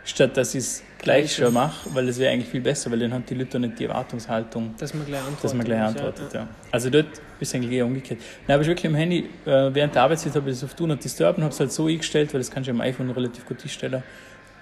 statt 0.08 0.36
dass 0.36 0.54
ich 0.54 0.60
es 0.64 0.82
gleich 0.98 1.34
schon 1.36 1.52
mache, 1.54 1.88
weil 1.94 2.06
das 2.06 2.18
wäre 2.18 2.32
eigentlich 2.32 2.48
viel 2.48 2.60
besser, 2.60 2.90
weil 2.90 2.98
dann 2.98 3.12
haben 3.12 3.24
die 3.28 3.34
Leute 3.34 3.60
nicht 3.60 3.78
die 3.78 3.84
Erwartungshaltung 3.84 4.74
Dass 4.78 4.94
man 4.94 5.06
gleich 5.06 5.20
antwortet. 5.20 5.44
dass 5.44 5.54
man 5.54 5.64
gleich 5.66 5.78
Ja, 5.78 5.86
antwortet, 5.86 6.32
ja. 6.34 6.48
Also 6.72 6.90
dort 6.90 7.06
ist 7.38 7.54
eigentlich 7.54 7.72
eher 7.72 7.86
umgekehrt. 7.86 8.20
Nein, 8.46 8.54
aber 8.54 8.62
ich 8.62 8.68
wirklich 8.68 8.86
im 8.86 8.94
Handy, 8.96 9.28
äh, 9.46 9.72
während 9.74 9.94
der 9.94 10.02
Arbeitszeit 10.02 10.34
habe 10.34 10.50
ich 10.50 10.56
das 10.56 10.64
auf 10.64 10.74
Do 10.74 10.86
Not 10.86 11.04
Disturb 11.04 11.36
und 11.36 11.44
habe 11.44 11.52
es 11.52 11.60
halt 11.60 11.70
so 11.72 11.86
eingestellt, 11.86 12.32
weil 12.34 12.40
das 12.40 12.50
kannst 12.50 12.66
du 12.68 12.72
am 12.72 12.80
iPhone 12.80 13.10
relativ 13.10 13.46
gut 13.46 13.62
einstellen, 13.62 14.02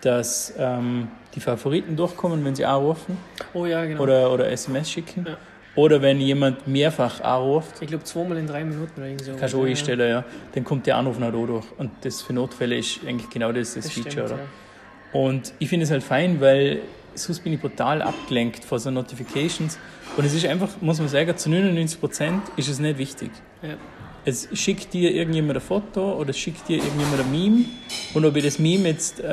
dass 0.03 0.53
ähm, 0.59 1.09
die 1.35 1.41
Favoriten 1.41 1.97
durchkommen, 1.97 2.45
wenn 2.45 2.55
sie 2.55 2.65
anrufen 2.67 3.17
Oh 3.55 3.65
ja, 3.65 3.85
genau. 3.85 4.03
oder, 4.03 4.31
oder 4.33 4.51
SMS 4.51 4.91
schicken. 4.91 5.25
Ja. 5.27 5.37
Oder 5.75 6.01
wenn 6.01 6.21
jemand 6.21 6.67
mehrfach 6.67 7.21
anruft, 7.21 7.81
ich 7.83 7.89
glaube 7.89 8.05
zweimal 8.05 8.39
in 8.39 8.47
drei 8.47 8.65
Minuten 8.65 8.93
oder 8.99 9.07
irgend 9.07 9.25
so. 9.25 9.33
kannst 9.37 9.55
du 9.55 9.59
auch 9.61 9.65
Ja, 9.65 9.71
einstellen, 9.71 10.09
ja. 10.11 10.25
Dann 10.55 10.65
kommt 10.65 10.87
der 10.87 10.97
Anruf 10.97 11.19
noch 11.19 11.31
da 11.31 11.37
durch. 11.37 11.65
Und 11.79 11.91
das 12.03 12.23
für 12.23 12.33
Notfälle 12.33 12.77
ist 12.77 13.01
eigentlich 13.07 13.29
genau 13.31 13.53
das, 13.53 13.75
das, 13.75 13.85
Das 13.85 13.93
Feature, 13.93 14.11
stimmt, 14.13 14.27
oder? 14.31 14.37
ja. 14.39 14.45
Und 15.13 15.53
ich 15.59 15.69
finde 15.69 15.85
es 15.85 15.91
halt 15.91 16.03
fein, 16.03 16.41
weil 16.41 16.81
sonst 17.15 17.41
bin 17.41 17.53
ich 17.53 17.61
brutal 17.61 18.03
abgelenkt 18.03 18.65
von 18.65 18.79
so 18.79 18.91
Notifications. 18.91 19.79
Und 20.17 20.25
es 20.25 20.35
ist 20.35 20.47
einfach, 20.47 20.69
muss 20.81 20.99
man 20.99 21.09
sagen, 21.09 21.37
zu 21.37 21.49
99% 21.51 22.41
ist 22.57 22.69
es 22.69 22.79
nicht 22.79 22.99
wichtig. 22.99 23.31
Ja. 23.63 23.75
Es 24.25 24.49
schickt 24.55 24.93
dir 24.93 25.13
irgendjemand 25.13 25.59
ein 25.59 25.63
Foto 25.63 26.15
oder 26.15 26.31
es 26.31 26.39
schickt 26.39 26.69
dir 26.69 26.79
irgendjemand 26.79 27.21
ein 27.21 27.31
Meme. 27.31 27.65
Und 28.13 28.25
ob 28.25 28.35
ich 28.37 28.45
das 28.45 28.59
Meme 28.59 28.89
jetzt 28.89 29.21
äh, 29.21 29.27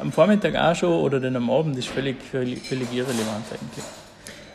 am 0.00 0.10
Vormittag 0.10 0.56
anschaue 0.56 1.00
oder 1.00 1.20
dann 1.20 1.36
am 1.36 1.48
Abend, 1.50 1.78
ist 1.78 1.88
völlig, 1.88 2.16
völlig, 2.20 2.60
völlig 2.60 2.92
irrelevant 2.92 3.46
eigentlich. 3.52 3.84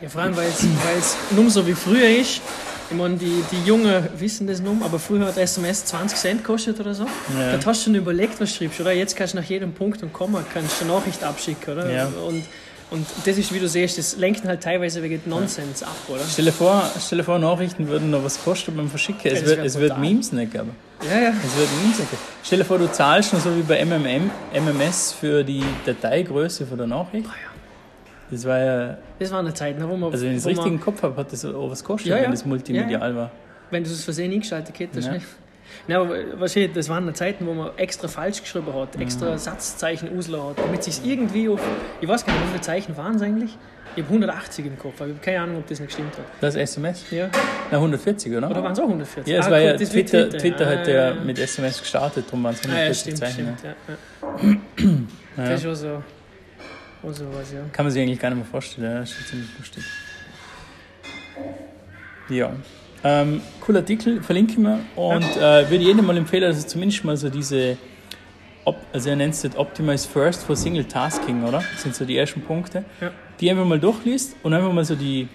Ja, 0.02 0.08
vor 0.10 0.20
allem, 0.20 0.36
weil 0.36 0.48
es 0.48 1.16
nur 1.30 1.48
so 1.48 1.66
wie 1.66 1.72
früher 1.72 2.08
ist. 2.08 2.42
Ich 2.88 2.96
meine, 2.96 3.16
die, 3.16 3.42
die 3.50 3.68
Jungen 3.68 4.08
wissen 4.16 4.46
das 4.46 4.60
noch, 4.60 4.76
aber 4.82 4.98
früher 4.98 5.26
hat 5.26 5.36
SMS 5.36 5.86
20 5.86 6.18
Cent 6.18 6.44
gekostet 6.44 6.78
oder 6.78 6.94
so. 6.94 7.04
Ja. 7.36 7.56
Da 7.56 7.66
hast 7.66 7.80
du 7.80 7.84
schon 7.86 7.94
überlegt, 7.96 8.40
was 8.40 8.50
du 8.52 8.58
schreibst, 8.58 8.80
oder? 8.80 8.92
Jetzt 8.92 9.16
kannst 9.16 9.34
du 9.34 9.38
nach 9.38 9.44
jedem 9.44 9.72
Punkt 9.72 10.02
und 10.04 10.12
Komma 10.12 10.44
kannst 10.54 10.80
du 10.80 10.84
eine 10.84 10.94
Nachricht 10.94 11.24
abschicken, 11.24 11.74
oder? 11.74 11.90
Ja. 11.90 12.06
Und, 12.06 12.44
und 12.92 13.06
das 13.24 13.38
ist, 13.38 13.52
wie 13.52 13.58
du 13.58 13.66
siehst, 13.66 13.98
das 13.98 14.16
lenkt 14.16 14.44
halt 14.44 14.62
teilweise 14.62 15.02
wegen 15.02 15.20
Nonsens 15.26 15.82
ab, 15.82 15.96
oder? 16.06 16.20
Stell 16.30 16.44
dir, 16.44 16.52
vor, 16.52 16.88
stell 17.04 17.18
dir 17.18 17.24
vor, 17.24 17.40
Nachrichten 17.40 17.88
würden 17.88 18.10
noch 18.10 18.22
was 18.22 18.42
kosten 18.42 18.76
beim 18.76 18.88
Verschicken. 18.88 19.32
Es 19.32 19.44
wird, 19.44 19.58
es 19.58 19.78
wird. 19.80 19.98
Memes 19.98 20.30
nicht 20.30 20.52
geben. 20.52 20.70
Ja, 21.02 21.18
ja. 21.18 21.28
Es 21.30 21.58
wird 21.58 21.68
Memes 21.82 21.98
nicht 21.98 22.10
geben. 22.10 22.22
Stell 22.44 22.58
dir 22.58 22.64
vor, 22.64 22.78
du 22.78 22.90
zahlst 22.92 23.32
noch 23.32 23.40
so 23.40 23.56
wie 23.56 23.62
bei 23.62 23.84
MMM, 23.84 24.30
MMS 24.54 25.12
für 25.12 25.42
die 25.42 25.64
Dateigröße 25.84 26.66
von 26.66 26.78
der 26.78 26.86
Nachricht. 26.86 27.28
Das 28.30 28.44
war 28.44 28.58
ja, 28.58 28.98
Das 29.18 29.30
waren 29.30 29.46
die 29.46 29.54
Zeiten, 29.54 29.82
wo 29.88 29.96
man. 29.96 30.12
also 30.12 30.24
wenn 30.24 30.32
ich 30.32 30.38
es 30.38 30.44
wo 30.44 30.48
richtig 30.48 30.64
man, 30.66 30.74
im 30.74 30.80
Kopf 30.80 31.02
habe, 31.02 31.16
hat 31.16 31.32
das 31.32 31.44
auch 31.44 31.70
was 31.70 31.80
gekostet, 31.82 32.10
Ja, 32.10 32.16
ja. 32.18 32.24
wenn 32.24 32.30
das 32.32 32.44
multimedial 32.44 33.14
war. 33.16 33.30
Wenn 33.70 33.84
du 33.84 33.90
es 33.90 34.04
versehen 34.04 34.32
eingeschaltet 34.32 34.78
hättest. 34.78 35.08
Ja. 35.08 35.14
Ja. 35.14 35.20
Nein, 35.88 35.96
aber 35.98 36.40
wahrscheinlich, 36.40 36.72
das 36.72 36.88
waren 36.88 37.12
Zeiten, 37.14 37.46
wo 37.46 37.52
man 37.52 37.70
extra 37.76 38.08
falsch 38.08 38.40
geschrieben 38.40 38.72
hat, 38.74 39.00
extra 39.00 39.32
Mhm. 39.32 39.38
Satzzeichen 39.38 40.16
auslassen 40.16 40.48
hat, 40.50 40.58
damit 40.58 40.80
es 40.86 40.96
sich 40.96 41.06
irgendwie 41.10 41.48
auf. 41.48 41.60
Ich 42.00 42.08
weiß 42.08 42.24
gar 42.24 42.32
nicht, 42.32 42.44
wie 42.44 42.48
viele 42.50 42.60
Zeichen 42.60 42.96
waren 42.96 43.16
es 43.16 43.22
eigentlich? 43.22 43.56
Ich 43.94 44.02
habe 44.02 44.12
180 44.12 44.66
im 44.66 44.78
Kopf, 44.78 44.94
aber 45.00 45.06
ich 45.10 45.14
habe 45.16 45.24
keine 45.24 45.40
Ahnung, 45.40 45.56
ob 45.58 45.66
das 45.68 45.80
nicht 45.80 45.88
gestimmt 45.88 46.12
hat. 46.18 46.24
Das 46.40 46.54
SMS? 46.54 47.04
Ja. 47.10 47.28
Na, 47.70 47.78
140, 47.78 48.36
oder? 48.36 48.50
Oder 48.50 48.62
waren 48.62 48.72
es 48.72 48.78
auch 48.78 48.84
140? 48.84 49.32
Ja, 49.32 49.40
es 49.40 49.46
Ah, 49.46 49.50
war 49.50 49.58
gut, 49.60 49.68
ja 49.68 49.80
wie 49.80 49.84
Twitter, 49.86 50.28
Twitter, 50.30 50.66
hat 50.66 50.86
Ah, 50.86 50.90
ja 50.90 51.14
mit 51.14 51.38
SMS 51.38 51.80
gestartet, 51.80 52.26
darum 52.26 52.44
waren 52.44 52.54
es 52.54 52.60
Ah, 52.64 52.68
ja, 52.68 52.74
140 52.74 53.00
stimmt, 53.00 53.18
Zeichen. 53.18 53.56
stimmt. 53.58 53.64
Ja. 53.64 54.84
Ja. 55.36 55.44
Ja. 55.44 55.50
Das 55.50 55.60
ist 55.60 55.66
auch 55.66 55.74
so. 55.74 56.02
Auch 57.06 57.12
so 57.12 57.24
was, 57.32 57.52
ja. 57.52 57.60
Kann 57.72 57.84
man 57.84 57.92
sich 57.92 58.02
eigentlich 58.02 58.18
gar 58.18 58.30
nicht 58.30 58.38
mehr 58.38 58.46
vorstellen, 58.46 59.00
das 59.00 59.10
ist 59.10 59.28
ziemlich 59.28 59.48
lustig. 59.58 59.84
Ja. 62.28 62.52
Ähm, 63.04 63.40
cooler 63.60 63.80
Artikel, 63.80 64.22
verlinke 64.22 64.58
mir 64.60 64.80
und 64.96 65.36
äh, 65.36 65.70
würde 65.70 65.84
jedem 65.84 66.06
mal 66.06 66.16
empfehlen, 66.16 66.42
dass 66.42 66.62
er 66.62 66.66
zumindest 66.66 67.04
mal 67.04 67.16
so 67.16 67.28
diese, 67.28 67.76
Op 68.64 68.76
also 68.92 69.10
er 69.10 69.16
nennt 69.16 69.34
es 69.34 69.42
das 69.42 69.56
Optimize 69.56 70.08
First 70.08 70.42
for 70.42 70.56
Single 70.56 70.84
Tasking, 70.84 71.44
oder? 71.44 71.62
Das 71.72 71.82
sind 71.82 71.94
so 71.94 72.04
die 72.04 72.16
ersten 72.16 72.40
Punkte. 72.42 72.84
Ja. 73.00 73.12
Die 73.38 73.50
einfach 73.50 73.66
mal 73.66 73.78
durchliest 73.78 74.34
und 74.42 74.54
einfach 74.54 74.72
mal 74.72 74.84
so 74.84 74.96
die, 74.96 75.28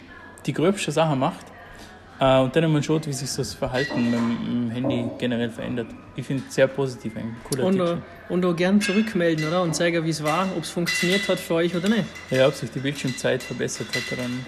die 0.46 0.54
gröbsten 0.54 0.94
Sachen 0.94 1.20
macht 1.20 1.46
äh, 2.22 2.40
und 2.40 2.56
dann 2.56 2.72
mal 2.72 2.82
schaut, 2.84 3.06
wie 3.08 3.14
sich 3.14 3.30
so 3.30 3.42
das 3.42 3.54
Verhalten 3.54 4.06
mit, 4.12 4.20
dem- 4.20 4.70
Handy 4.72 5.10
generell 5.18 5.50
verändert. 5.50 5.88
Ich 6.16 6.26
finde 6.26 6.44
es 6.48 6.56
sehr 6.56 6.68
positiv, 6.68 7.18
ein 7.18 7.36
cooler 7.50 7.66
Und, 7.66 7.82
Artikel. 7.82 8.02
und 8.30 8.46
auch 8.46 8.56
gern 8.56 8.80
zurückmelden, 8.80 9.46
oder? 9.46 9.62
Und 9.64 9.76
zeigen, 9.76 10.06
wie 10.06 10.10
es 10.10 10.24
war, 10.24 10.48
ob 10.56 10.64
es 10.64 10.70
funktioniert 10.70 11.28
hat 11.28 11.40
für 11.40 11.56
euch 11.56 11.76
oder 11.76 11.90
nicht. 11.90 12.06
Ja, 12.30 12.48
ob 12.48 12.54
sich 12.54 12.72
die 12.72 12.80
Bildschirmzeit 12.80 13.44
verbessert 13.44 13.88
hat 13.90 14.18
oder 14.18 14.28
nicht. 14.30 14.46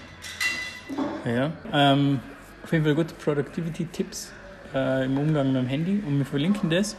Ja, 1.25 1.51
ähm, 1.73 2.19
auf 2.63 2.71
jeden 2.71 2.85
Fall 2.85 2.95
gute 2.95 3.13
Productivity-Tipps 3.15 4.31
äh, 4.73 5.05
im 5.05 5.17
Umgang 5.17 5.47
mit 5.51 5.61
dem 5.61 5.67
Handy 5.67 6.01
und 6.07 6.17
wir 6.19 6.25
verlinken 6.25 6.69
das. 6.69 6.95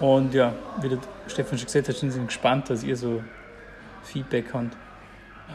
Und 0.00 0.34
ja, 0.34 0.54
wie 0.82 0.88
der 0.90 0.98
Stefan 1.28 1.58
schon 1.58 1.66
gesagt 1.66 1.88
hat, 1.88 1.96
sind 1.96 2.14
wir 2.14 2.24
gespannt, 2.24 2.68
dass 2.70 2.82
ihr 2.82 2.96
so 2.96 3.22
Feedback 4.02 4.46
habt. 4.52 4.76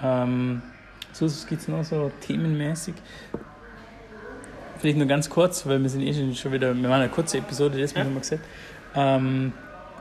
Ähm, 0.04 0.62
so 1.14 1.28
gibt 1.48 1.62
es 1.62 1.68
noch 1.68 1.84
so 1.84 2.12
themenmäßig. 2.22 2.96
Vielleicht 4.80 4.98
nur 4.98 5.08
ganz 5.08 5.30
kurz, 5.30 5.66
weil 5.66 5.82
wir 5.82 5.90
sind 5.90 6.02
eh 6.02 6.34
schon 6.34 6.52
wieder, 6.52 6.74
wir 6.76 6.90
waren 6.90 7.02
eine 7.02 7.10
kurze 7.10 7.38
Episode, 7.38 7.80
das 7.80 7.94
Ja. 7.94 8.02
haben 8.02 8.14
wir 8.14 8.20
gesagt. 8.22 8.44
Ähm, 8.96 9.54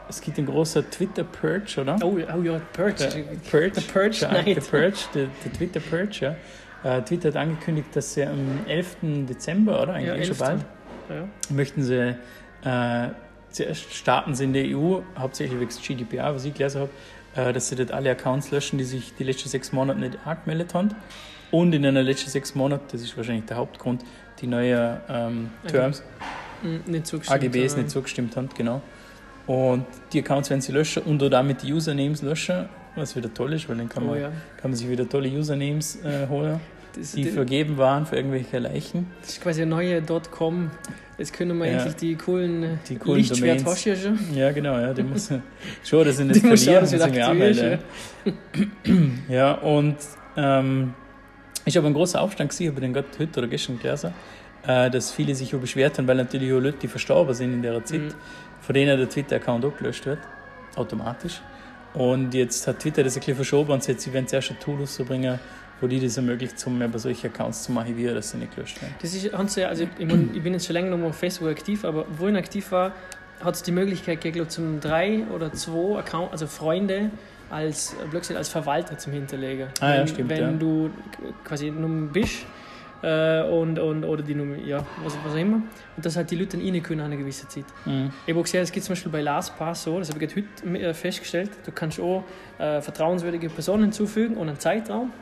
es 0.09 0.21
gibt 0.21 0.39
ein 0.39 0.47
großer 0.47 0.89
Twitter-Purge, 0.91 1.81
oder? 1.81 1.97
Oh, 2.03 2.19
ja, 2.19 2.35
oh 2.37 2.43
ja, 2.43 2.61
Purge. 2.75 2.95
Der 3.09 3.23
Purge, 3.51 3.81
Purge 3.93 4.29
Night. 4.31 4.47
der 4.57 4.61
Purge, 4.61 4.99
der, 5.15 5.27
der 5.45 5.53
Twitter 5.53 5.81
Purge, 5.81 6.19
ja. 6.21 6.37
Äh, 6.99 7.03
Twitter 7.03 7.29
hat 7.29 7.37
angekündigt, 7.37 7.89
dass 7.95 8.13
sie 8.15 8.25
am 8.25 8.61
11. 8.67 8.97
Dezember, 9.29 9.83
oder? 9.83 9.95
Eigentlich 9.95 10.09
Ja, 10.09 10.15
eh 10.17 10.25
schon 10.25 10.37
11.. 10.37 10.39
bald, 10.39 10.61
Ja. 11.09 11.29
möchten 11.55 11.83
sie, 11.83 12.17
äh, 12.65 13.09
zuerst 13.51 13.95
starten 13.95 14.35
sie 14.35 14.45
in 14.45 14.53
der 14.53 14.65
EU, 14.77 15.01
hauptsächlich 15.19 15.59
wegen 15.59 15.71
GDPR, 15.71 16.35
was 16.35 16.45
ich 16.45 16.53
gelesen 16.53 16.83
habe, 16.83 16.91
äh, 17.49 17.53
dass 17.55 17.69
sie 17.71 17.77
dort 17.77 17.91
alle 17.93 18.11
Accounts 18.11 18.51
löschen, 18.51 18.77
die 18.79 18.85
sich 18.85 19.15
die 19.19 19.25
letzten 19.25 19.49
sechs 19.49 19.73
Monate 19.73 19.99
nicht 20.01 20.19
angemeldet 20.27 20.75
haben. 20.75 20.91
Und 21.51 21.73
in 21.75 21.83
den 21.83 21.95
letzten 21.95 22.31
sechs 22.31 22.55
Monaten, 22.55 22.85
das 22.93 23.01
ist 23.01 23.17
wahrscheinlich 23.17 23.45
der 23.47 23.57
Hauptgrund, 23.57 24.05
die 24.41 24.47
neuen 24.47 24.97
ähm. 25.09 25.51
Terms, 25.67 26.03
Hm, 26.63 26.81
Nicht. 26.87 27.13
AGBs 27.13 27.73
aber- 27.73 27.83
nicht 27.83 27.91
zugestimmt 27.91 28.37
haben, 28.37 28.49
genau. 28.57 28.81
Und 29.47 29.85
die 30.13 30.21
Accounts 30.21 30.49
werden 30.49 30.63
sie 30.63 30.73
löschen 30.73 31.03
und 31.03 31.23
auch 31.23 31.29
damit 31.29 31.63
die 31.63 31.73
Usernames 31.75 32.23
löschen, 32.23 32.67
was 32.97 33.15
wieder 33.15 33.33
toll 33.35 33.53
ist, 33.53 33.69
weil 33.69 33.77
dann 33.77 33.89
kann 33.91 34.07
man 34.07 34.17
Oh 34.17 34.19
ja. 34.19 34.29
kann 34.57 34.71
man 34.71 34.75
sich 34.75 34.89
wieder 34.89 35.07
tolle 35.07 35.29
Usernames 35.29 35.97
äh, 36.03 36.27
holen, 36.29 36.59
Das, 36.95 37.13
die 37.13 37.25
das, 37.25 37.35
vergeben 37.35 37.77
waren 37.77 38.07
für 38.07 38.17
irgendwelche 38.17 38.59
Leichen. 38.61 39.09
das 39.21 39.31
ist 39.33 39.43
quasi 39.43 39.61
eine 39.63 39.71
neue 39.73 40.01
.com. 40.31 40.71
Jetzt 41.19 41.33
können 41.35 41.59
wir 41.59 41.67
Ja. 41.67 41.73
endlich 41.75 41.97
die 41.97 42.15
coolen, 42.17 42.79
Die 42.89 42.97
coolen 42.97 43.19
Lichtschwert 43.19 43.65
hast 43.67 43.85
ja 43.85 43.95
schon. 43.95 44.19
Ja, 44.35 44.51
genau, 44.53 44.79
ja, 44.79 44.95
die 44.95 45.03
muss 45.05 45.29
schon, 45.85 46.05
Die 46.05 46.25
nicht 46.25 46.43
muss 46.43 46.65
verlieren, 46.65 46.81
muss 46.85 46.93
ich 46.95 47.03
aktivierst, 47.03 47.29
anmelden. 47.31 47.79
Ja, 49.29 49.53
und 49.53 49.97
ähm, 50.37 50.95
ich 51.65 51.77
habe 51.77 51.87
einen 51.87 51.95
großen 51.95 52.19
Aufstand 52.21 52.51
gesehen, 52.51 52.71
habe 52.71 52.81
den 52.81 52.93
gerade 52.93 53.09
heute 53.19 53.41
oder 53.41 53.49
gestern 53.49 53.79
gelesen, 53.79 54.13
äh, 54.67 54.91
dass 54.91 55.11
viele 55.13 55.35
sich 55.35 55.51
beschwert 55.53 55.99
haben, 55.99 56.07
weil 56.07 56.17
natürlich 56.17 56.53
auch 56.53 56.61
Leute, 56.61 56.79
die 56.79 56.89
verstorben 56.89 57.35
sind 57.35 57.53
in 57.53 57.63
der 57.63 57.85
Zeit, 57.85 58.01
Mhm. 58.01 58.15
von 58.61 58.75
denen 58.75 58.99
der 58.99 59.09
Twitter-Account 59.09 59.65
auch 59.65 59.77
gelöscht 59.77 60.07
wird, 60.07 60.19
automatisch. 60.77 61.41
Und 61.95 62.35
jetzt 62.35 62.67
hat 62.67 62.81
Twitter 62.81 63.05
das 63.05 63.15
ein 63.17 63.21
bisschen 63.21 63.37
verschoben 63.37 63.73
und 63.73 63.87
jetzt, 63.87 64.03
sie 64.03 64.13
werden 64.13 64.27
zuerst 64.27 64.51
ein 64.51 64.59
Tool 64.59 64.81
rauszubringen, 64.81 65.39
wo 65.81 65.87
die 65.87 66.01
das 66.01 66.17
ermöglicht, 66.17 66.55
um 66.67 66.81
aber 66.83 66.99
solche 66.99 67.29
Accounts 67.29 67.65
zu 67.65 67.73
archivieren, 67.79 68.15
dass 68.17 68.31
sie 68.31 68.39
nicht 68.39 68.55
gelöscht 68.55 68.81
werden. 68.83 68.95
Das 69.01 69.15
ist, 69.15 69.33
haben 69.33 69.49
sie 69.49 69.61
ja, 69.61 69.69
also 69.69 69.87
ich, 69.99 70.07
mein, 70.07 70.31
ich 70.35 70.43
bin 70.43 70.53
jetzt 70.55 70.67
schon 70.67 70.75
länger 70.75 70.91
noch 70.91 70.99
mal 70.99 71.09
auf 71.09 71.17
Facebook 71.17 71.49
aktiv, 71.51 71.85
aber 71.85 72.07
wo 72.17 72.27
ich 72.29 72.37
aktiv 72.37 72.71
war, 72.73 72.93
hat 73.43 73.55
es 73.55 73.63
die 73.63 73.73
Möglichkeit 73.73 74.21
gegeben, 74.21 74.49
zum 74.49 74.81
drei 74.81 75.25
oder 75.33 75.53
zwei 75.53 75.99
Account, 75.99 76.33
also 76.33 76.47
Freunde 76.47 77.11
als, 77.51 77.95
äh, 77.95 78.07
blöd 78.07 78.23
gesagt, 78.23 78.39
als 78.39 78.49
Verwalter 78.49 78.99
zum 78.99 79.13
Hinterlegen. 79.13 79.69
Ah, 79.81 79.93
ja, 79.93 79.99
wenn, 79.99 80.09
stimmt, 80.09 80.31
Wenn 80.31 80.41
ja. 80.41 80.53
du 80.53 80.91
quasi 81.45 81.71
Nummer 81.71 82.11
bist 82.13 82.47
äh, 83.03 83.43
und, 83.43 83.79
und, 83.79 84.05
oder 84.05 84.23
die 84.23 84.35
Nummer, 84.35 84.57
ja, 84.57 84.85
was, 85.03 85.17
was 85.25 85.33
auch 85.33 85.37
immer. 85.37 85.57
Und 85.97 86.07
das 86.07 86.17
hat 86.17 86.31
die 86.31 86.37
Leute 86.37 86.57
dann 86.57 86.67
rein 86.67 86.83
können 86.83 87.01
an 87.01 87.07
einer 87.07 87.17
gewissen 87.17 87.49
Zeit. 87.49 87.67
Mhm. 87.85 88.11
Ich 88.27 88.33
habe 88.33 88.43
gesehen, 88.43 88.63
es 88.63 88.73
gibt 88.73 88.85
zum 88.85 88.95
Beispiel 88.95 89.13
bei 89.13 89.21
LastPass 89.21 89.85
so, 89.85 89.99
das 89.99 90.11
habe 90.11 90.25
ich 90.25 90.37
heute 90.37 90.79
äh, 90.79 90.95
festgestellt, 90.95 91.51
du 91.65 91.73
kannst 91.73 92.01
auch 92.01 92.25
äh, 92.59 92.81
vertrauenswürdige 92.81 93.51
Personen 93.51 93.85
hinzufügen 93.85 94.37
und 94.37 94.49
einen 94.49 94.59
Zeitraum. 94.59 95.13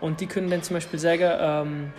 Und 0.00 0.20
die 0.20 0.26
können 0.26 0.50
dann 0.50 0.62
zum 0.62 0.74
Beispiel 0.74 0.98
sagen, 0.98 1.30
ähm, 1.40 1.92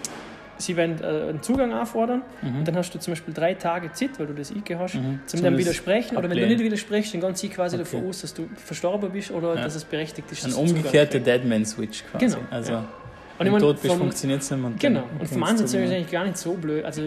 sie 0.57 0.75
werden 0.75 0.99
äh, 1.01 1.29
einen 1.29 1.41
Zugang 1.41 1.71
anfordern 1.73 2.21
Mhm. 2.41 2.59
und 2.59 2.67
dann 2.67 2.75
hast 2.75 2.93
du 2.93 2.99
zum 2.99 3.11
Beispiel 3.13 3.33
drei 3.33 3.53
Tage 3.53 3.91
Zeit, 3.93 4.11
weil 4.19 4.27
du 4.27 4.33
das 4.33 4.49
eingegeben 4.51 4.81
hast, 4.81 4.95
Mhm. 4.95 5.19
zum 5.25 5.39
Zum 5.39 5.43
dem 5.43 5.57
widersprechen. 5.57 6.17
Oder 6.17 6.29
wenn 6.29 6.37
du 6.37 6.47
nicht 6.47 6.59
widersprichst, 6.59 7.13
dann 7.13 7.21
gehen 7.21 7.35
sie 7.35 7.49
quasi 7.49 7.75
Okay. 7.75 7.83
davon 7.83 8.09
aus, 8.09 8.21
dass 8.21 8.33
du 8.33 8.47
verstorben 8.55 9.11
bist 9.11 9.31
oder 9.31 9.55
Ja. 9.55 9.63
dass 9.63 9.75
es 9.75 9.83
berechtigt 9.85 10.31
ist. 10.31 10.45
Ein 10.45 10.53
umgekehrter. 10.53 11.19
Deadman-Switch 11.19 12.03
quasi. 12.11 12.25
Genau, 12.25 12.37
Also, 12.51 12.71
ja. 12.73 12.85
wenn 13.37 13.47
ich 13.47 13.53
du 13.53 13.59
tot 13.59 13.81
bist, 13.81 13.95
funktioniert 13.95 14.41
es 14.41 14.51
nicht 14.51 14.61
mehr. 14.61 14.71
Genau, 14.79 15.03
und 15.19 15.27
vom 15.29 15.43
Ansatz 15.43 15.73
her 15.73 15.83
ist 15.83 15.91
eigentlich 15.91 16.11
gar 16.11 16.23
nicht 16.25 16.37
so 16.37 16.53
blöd. 16.53 16.83
Also, 16.85 17.03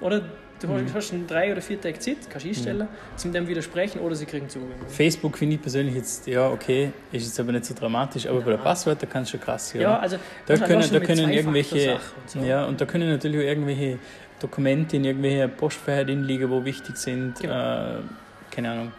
oder 0.00 0.22
du 0.66 0.72
Mhm. 0.90 0.94
hast 0.94 1.12
einen 1.12 1.26
drei 1.26 1.52
oder 1.52 1.60
vier 1.62 1.80
Tage 1.80 1.98
Zeit, 1.98 2.16
kannst 2.28 2.44
du 2.44 2.48
einstellen, 2.48 2.88
zum 3.16 3.32
dem 3.32 3.46
widersprechen 3.48 4.00
oder 4.00 4.14
sie 4.14 4.26
kriegen 4.26 4.48
Zugang. 4.48 4.70
Facebook 4.88 5.36
finde 5.38 5.56
ich 5.56 5.62
persönlich 5.62 5.94
jetzt, 5.94 6.26
ja, 6.26 6.48
okay, 6.48 6.90
ist 7.12 7.24
jetzt 7.26 7.38
aber 7.40 7.52
nicht 7.52 7.64
so 7.64 7.74
dramatisch, 7.74 8.26
aber 8.26 8.40
bei 8.40 8.50
der 8.52 8.58
Passwörter 8.58 9.06
kann 9.06 9.22
es 9.22 9.30
schon 9.30 9.40
krass 9.40 9.70
sein. 9.70 9.82
Ja, 9.82 9.98
also 9.98 10.16
Da 10.46 10.56
können, 10.56 10.82
schon 10.82 10.92
da 10.94 11.00
können 11.00 11.30
irgendwelche, 11.30 11.92
und 11.94 12.30
so. 12.30 12.38
ja, 12.40 12.64
und 12.64 12.80
da 12.80 12.84
können 12.86 13.08
natürlich 13.08 13.38
auch 13.38 13.48
irgendwelche 13.48 13.98
Dokumente 14.40 14.96
in 14.96 15.04
irgendwelche 15.04 15.48
Postfächer 15.48 16.04
liegen, 16.04 16.50
wo 16.50 16.64
wichtig 16.64 16.96
sind. 16.96 17.40
Genau. 17.40 17.54
Äh, 17.54 18.00
keine 18.50 18.70
Ahnung, 18.70 18.92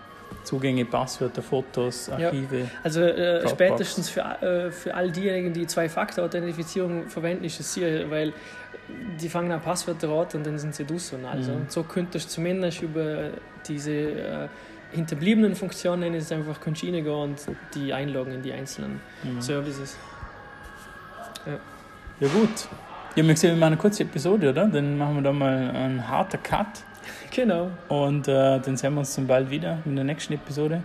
Zugänge, 0.44 0.86
Passwörter, 0.86 1.42
Fotos, 1.42 2.08
Ja. 2.08 2.28
Archive. 2.28 2.70
Also 2.84 3.02
äh, 3.02 3.48
spätestens 3.48 4.10
für, 4.10 4.22
äh, 4.22 4.72
für 4.72 4.94
all 4.94 5.12
diejenigen, 5.12 5.54
die 5.54 5.66
Zwei-Faktor-Authentifizierung 5.66 7.08
verwenden, 7.08 7.44
ist 7.46 7.60
es 7.60 7.74
hier, 7.74 8.10
weil 8.12 8.34
die 9.20 9.30
fangen 9.30 9.52
an 9.52 9.62
Passwörter 9.62 10.10
raten 10.10 10.38
und 10.38 10.46
dann 10.46 10.60
sind 10.60 10.76
sie 10.76 10.84
und 11.14 11.26
also. 11.26 11.52
Mhm. 11.54 11.66
So 11.70 11.82
könntest 11.84 12.28
du 12.30 12.34
zumindest 12.36 12.82
über 12.84 13.32
diese 13.68 13.92
äh, 13.92 14.48
hinterbliebenen 14.92 15.56
Funktionen 15.56 16.14
ist 16.14 16.26
es 16.26 16.32
einfach 16.32 16.62
könntest 16.62 16.84
du 16.84 16.88
reingehen 16.88 17.08
und 17.16 17.40
die 17.74 17.92
einloggen 17.92 18.34
in 18.34 18.42
die 18.44 18.54
einzelnen 18.54 19.02
Mhm. 19.24 19.42
Services. 19.42 19.98
Ja 22.20 22.28
gut. 22.28 22.50
Ja, 23.16 23.24
wir 23.24 23.34
gesehen, 23.34 23.52
wir 23.52 23.58
machen 23.60 23.74
eine 23.74 23.78
kurze 23.78 24.04
Episode, 24.04 24.50
oder? 24.50 24.68
Dann 24.68 24.98
machen 24.98 25.16
wir 25.16 25.22
da 25.24 25.32
mal 25.32 25.72
einen 25.72 26.08
harten 26.08 26.42
Cut. 26.44 26.68
Genau. 27.32 27.72
Und 27.90 28.28
äh, 28.28 28.60
dann 28.60 28.78
sehen 28.78 28.94
wir 28.94 29.00
uns 29.00 29.16
dann 29.16 29.28
bald 29.28 29.50
wieder 29.50 29.80
in 29.86 29.96
der 29.96 30.06
nächsten 30.06 30.34
Episode. 30.34 30.82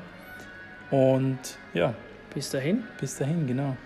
Und 0.91 1.39
ja, 1.75 1.95
Bis 2.35 2.51
dahin. 2.51 2.85
bis 3.01 3.17
dahin, 3.17 3.47
genau. 3.47 3.77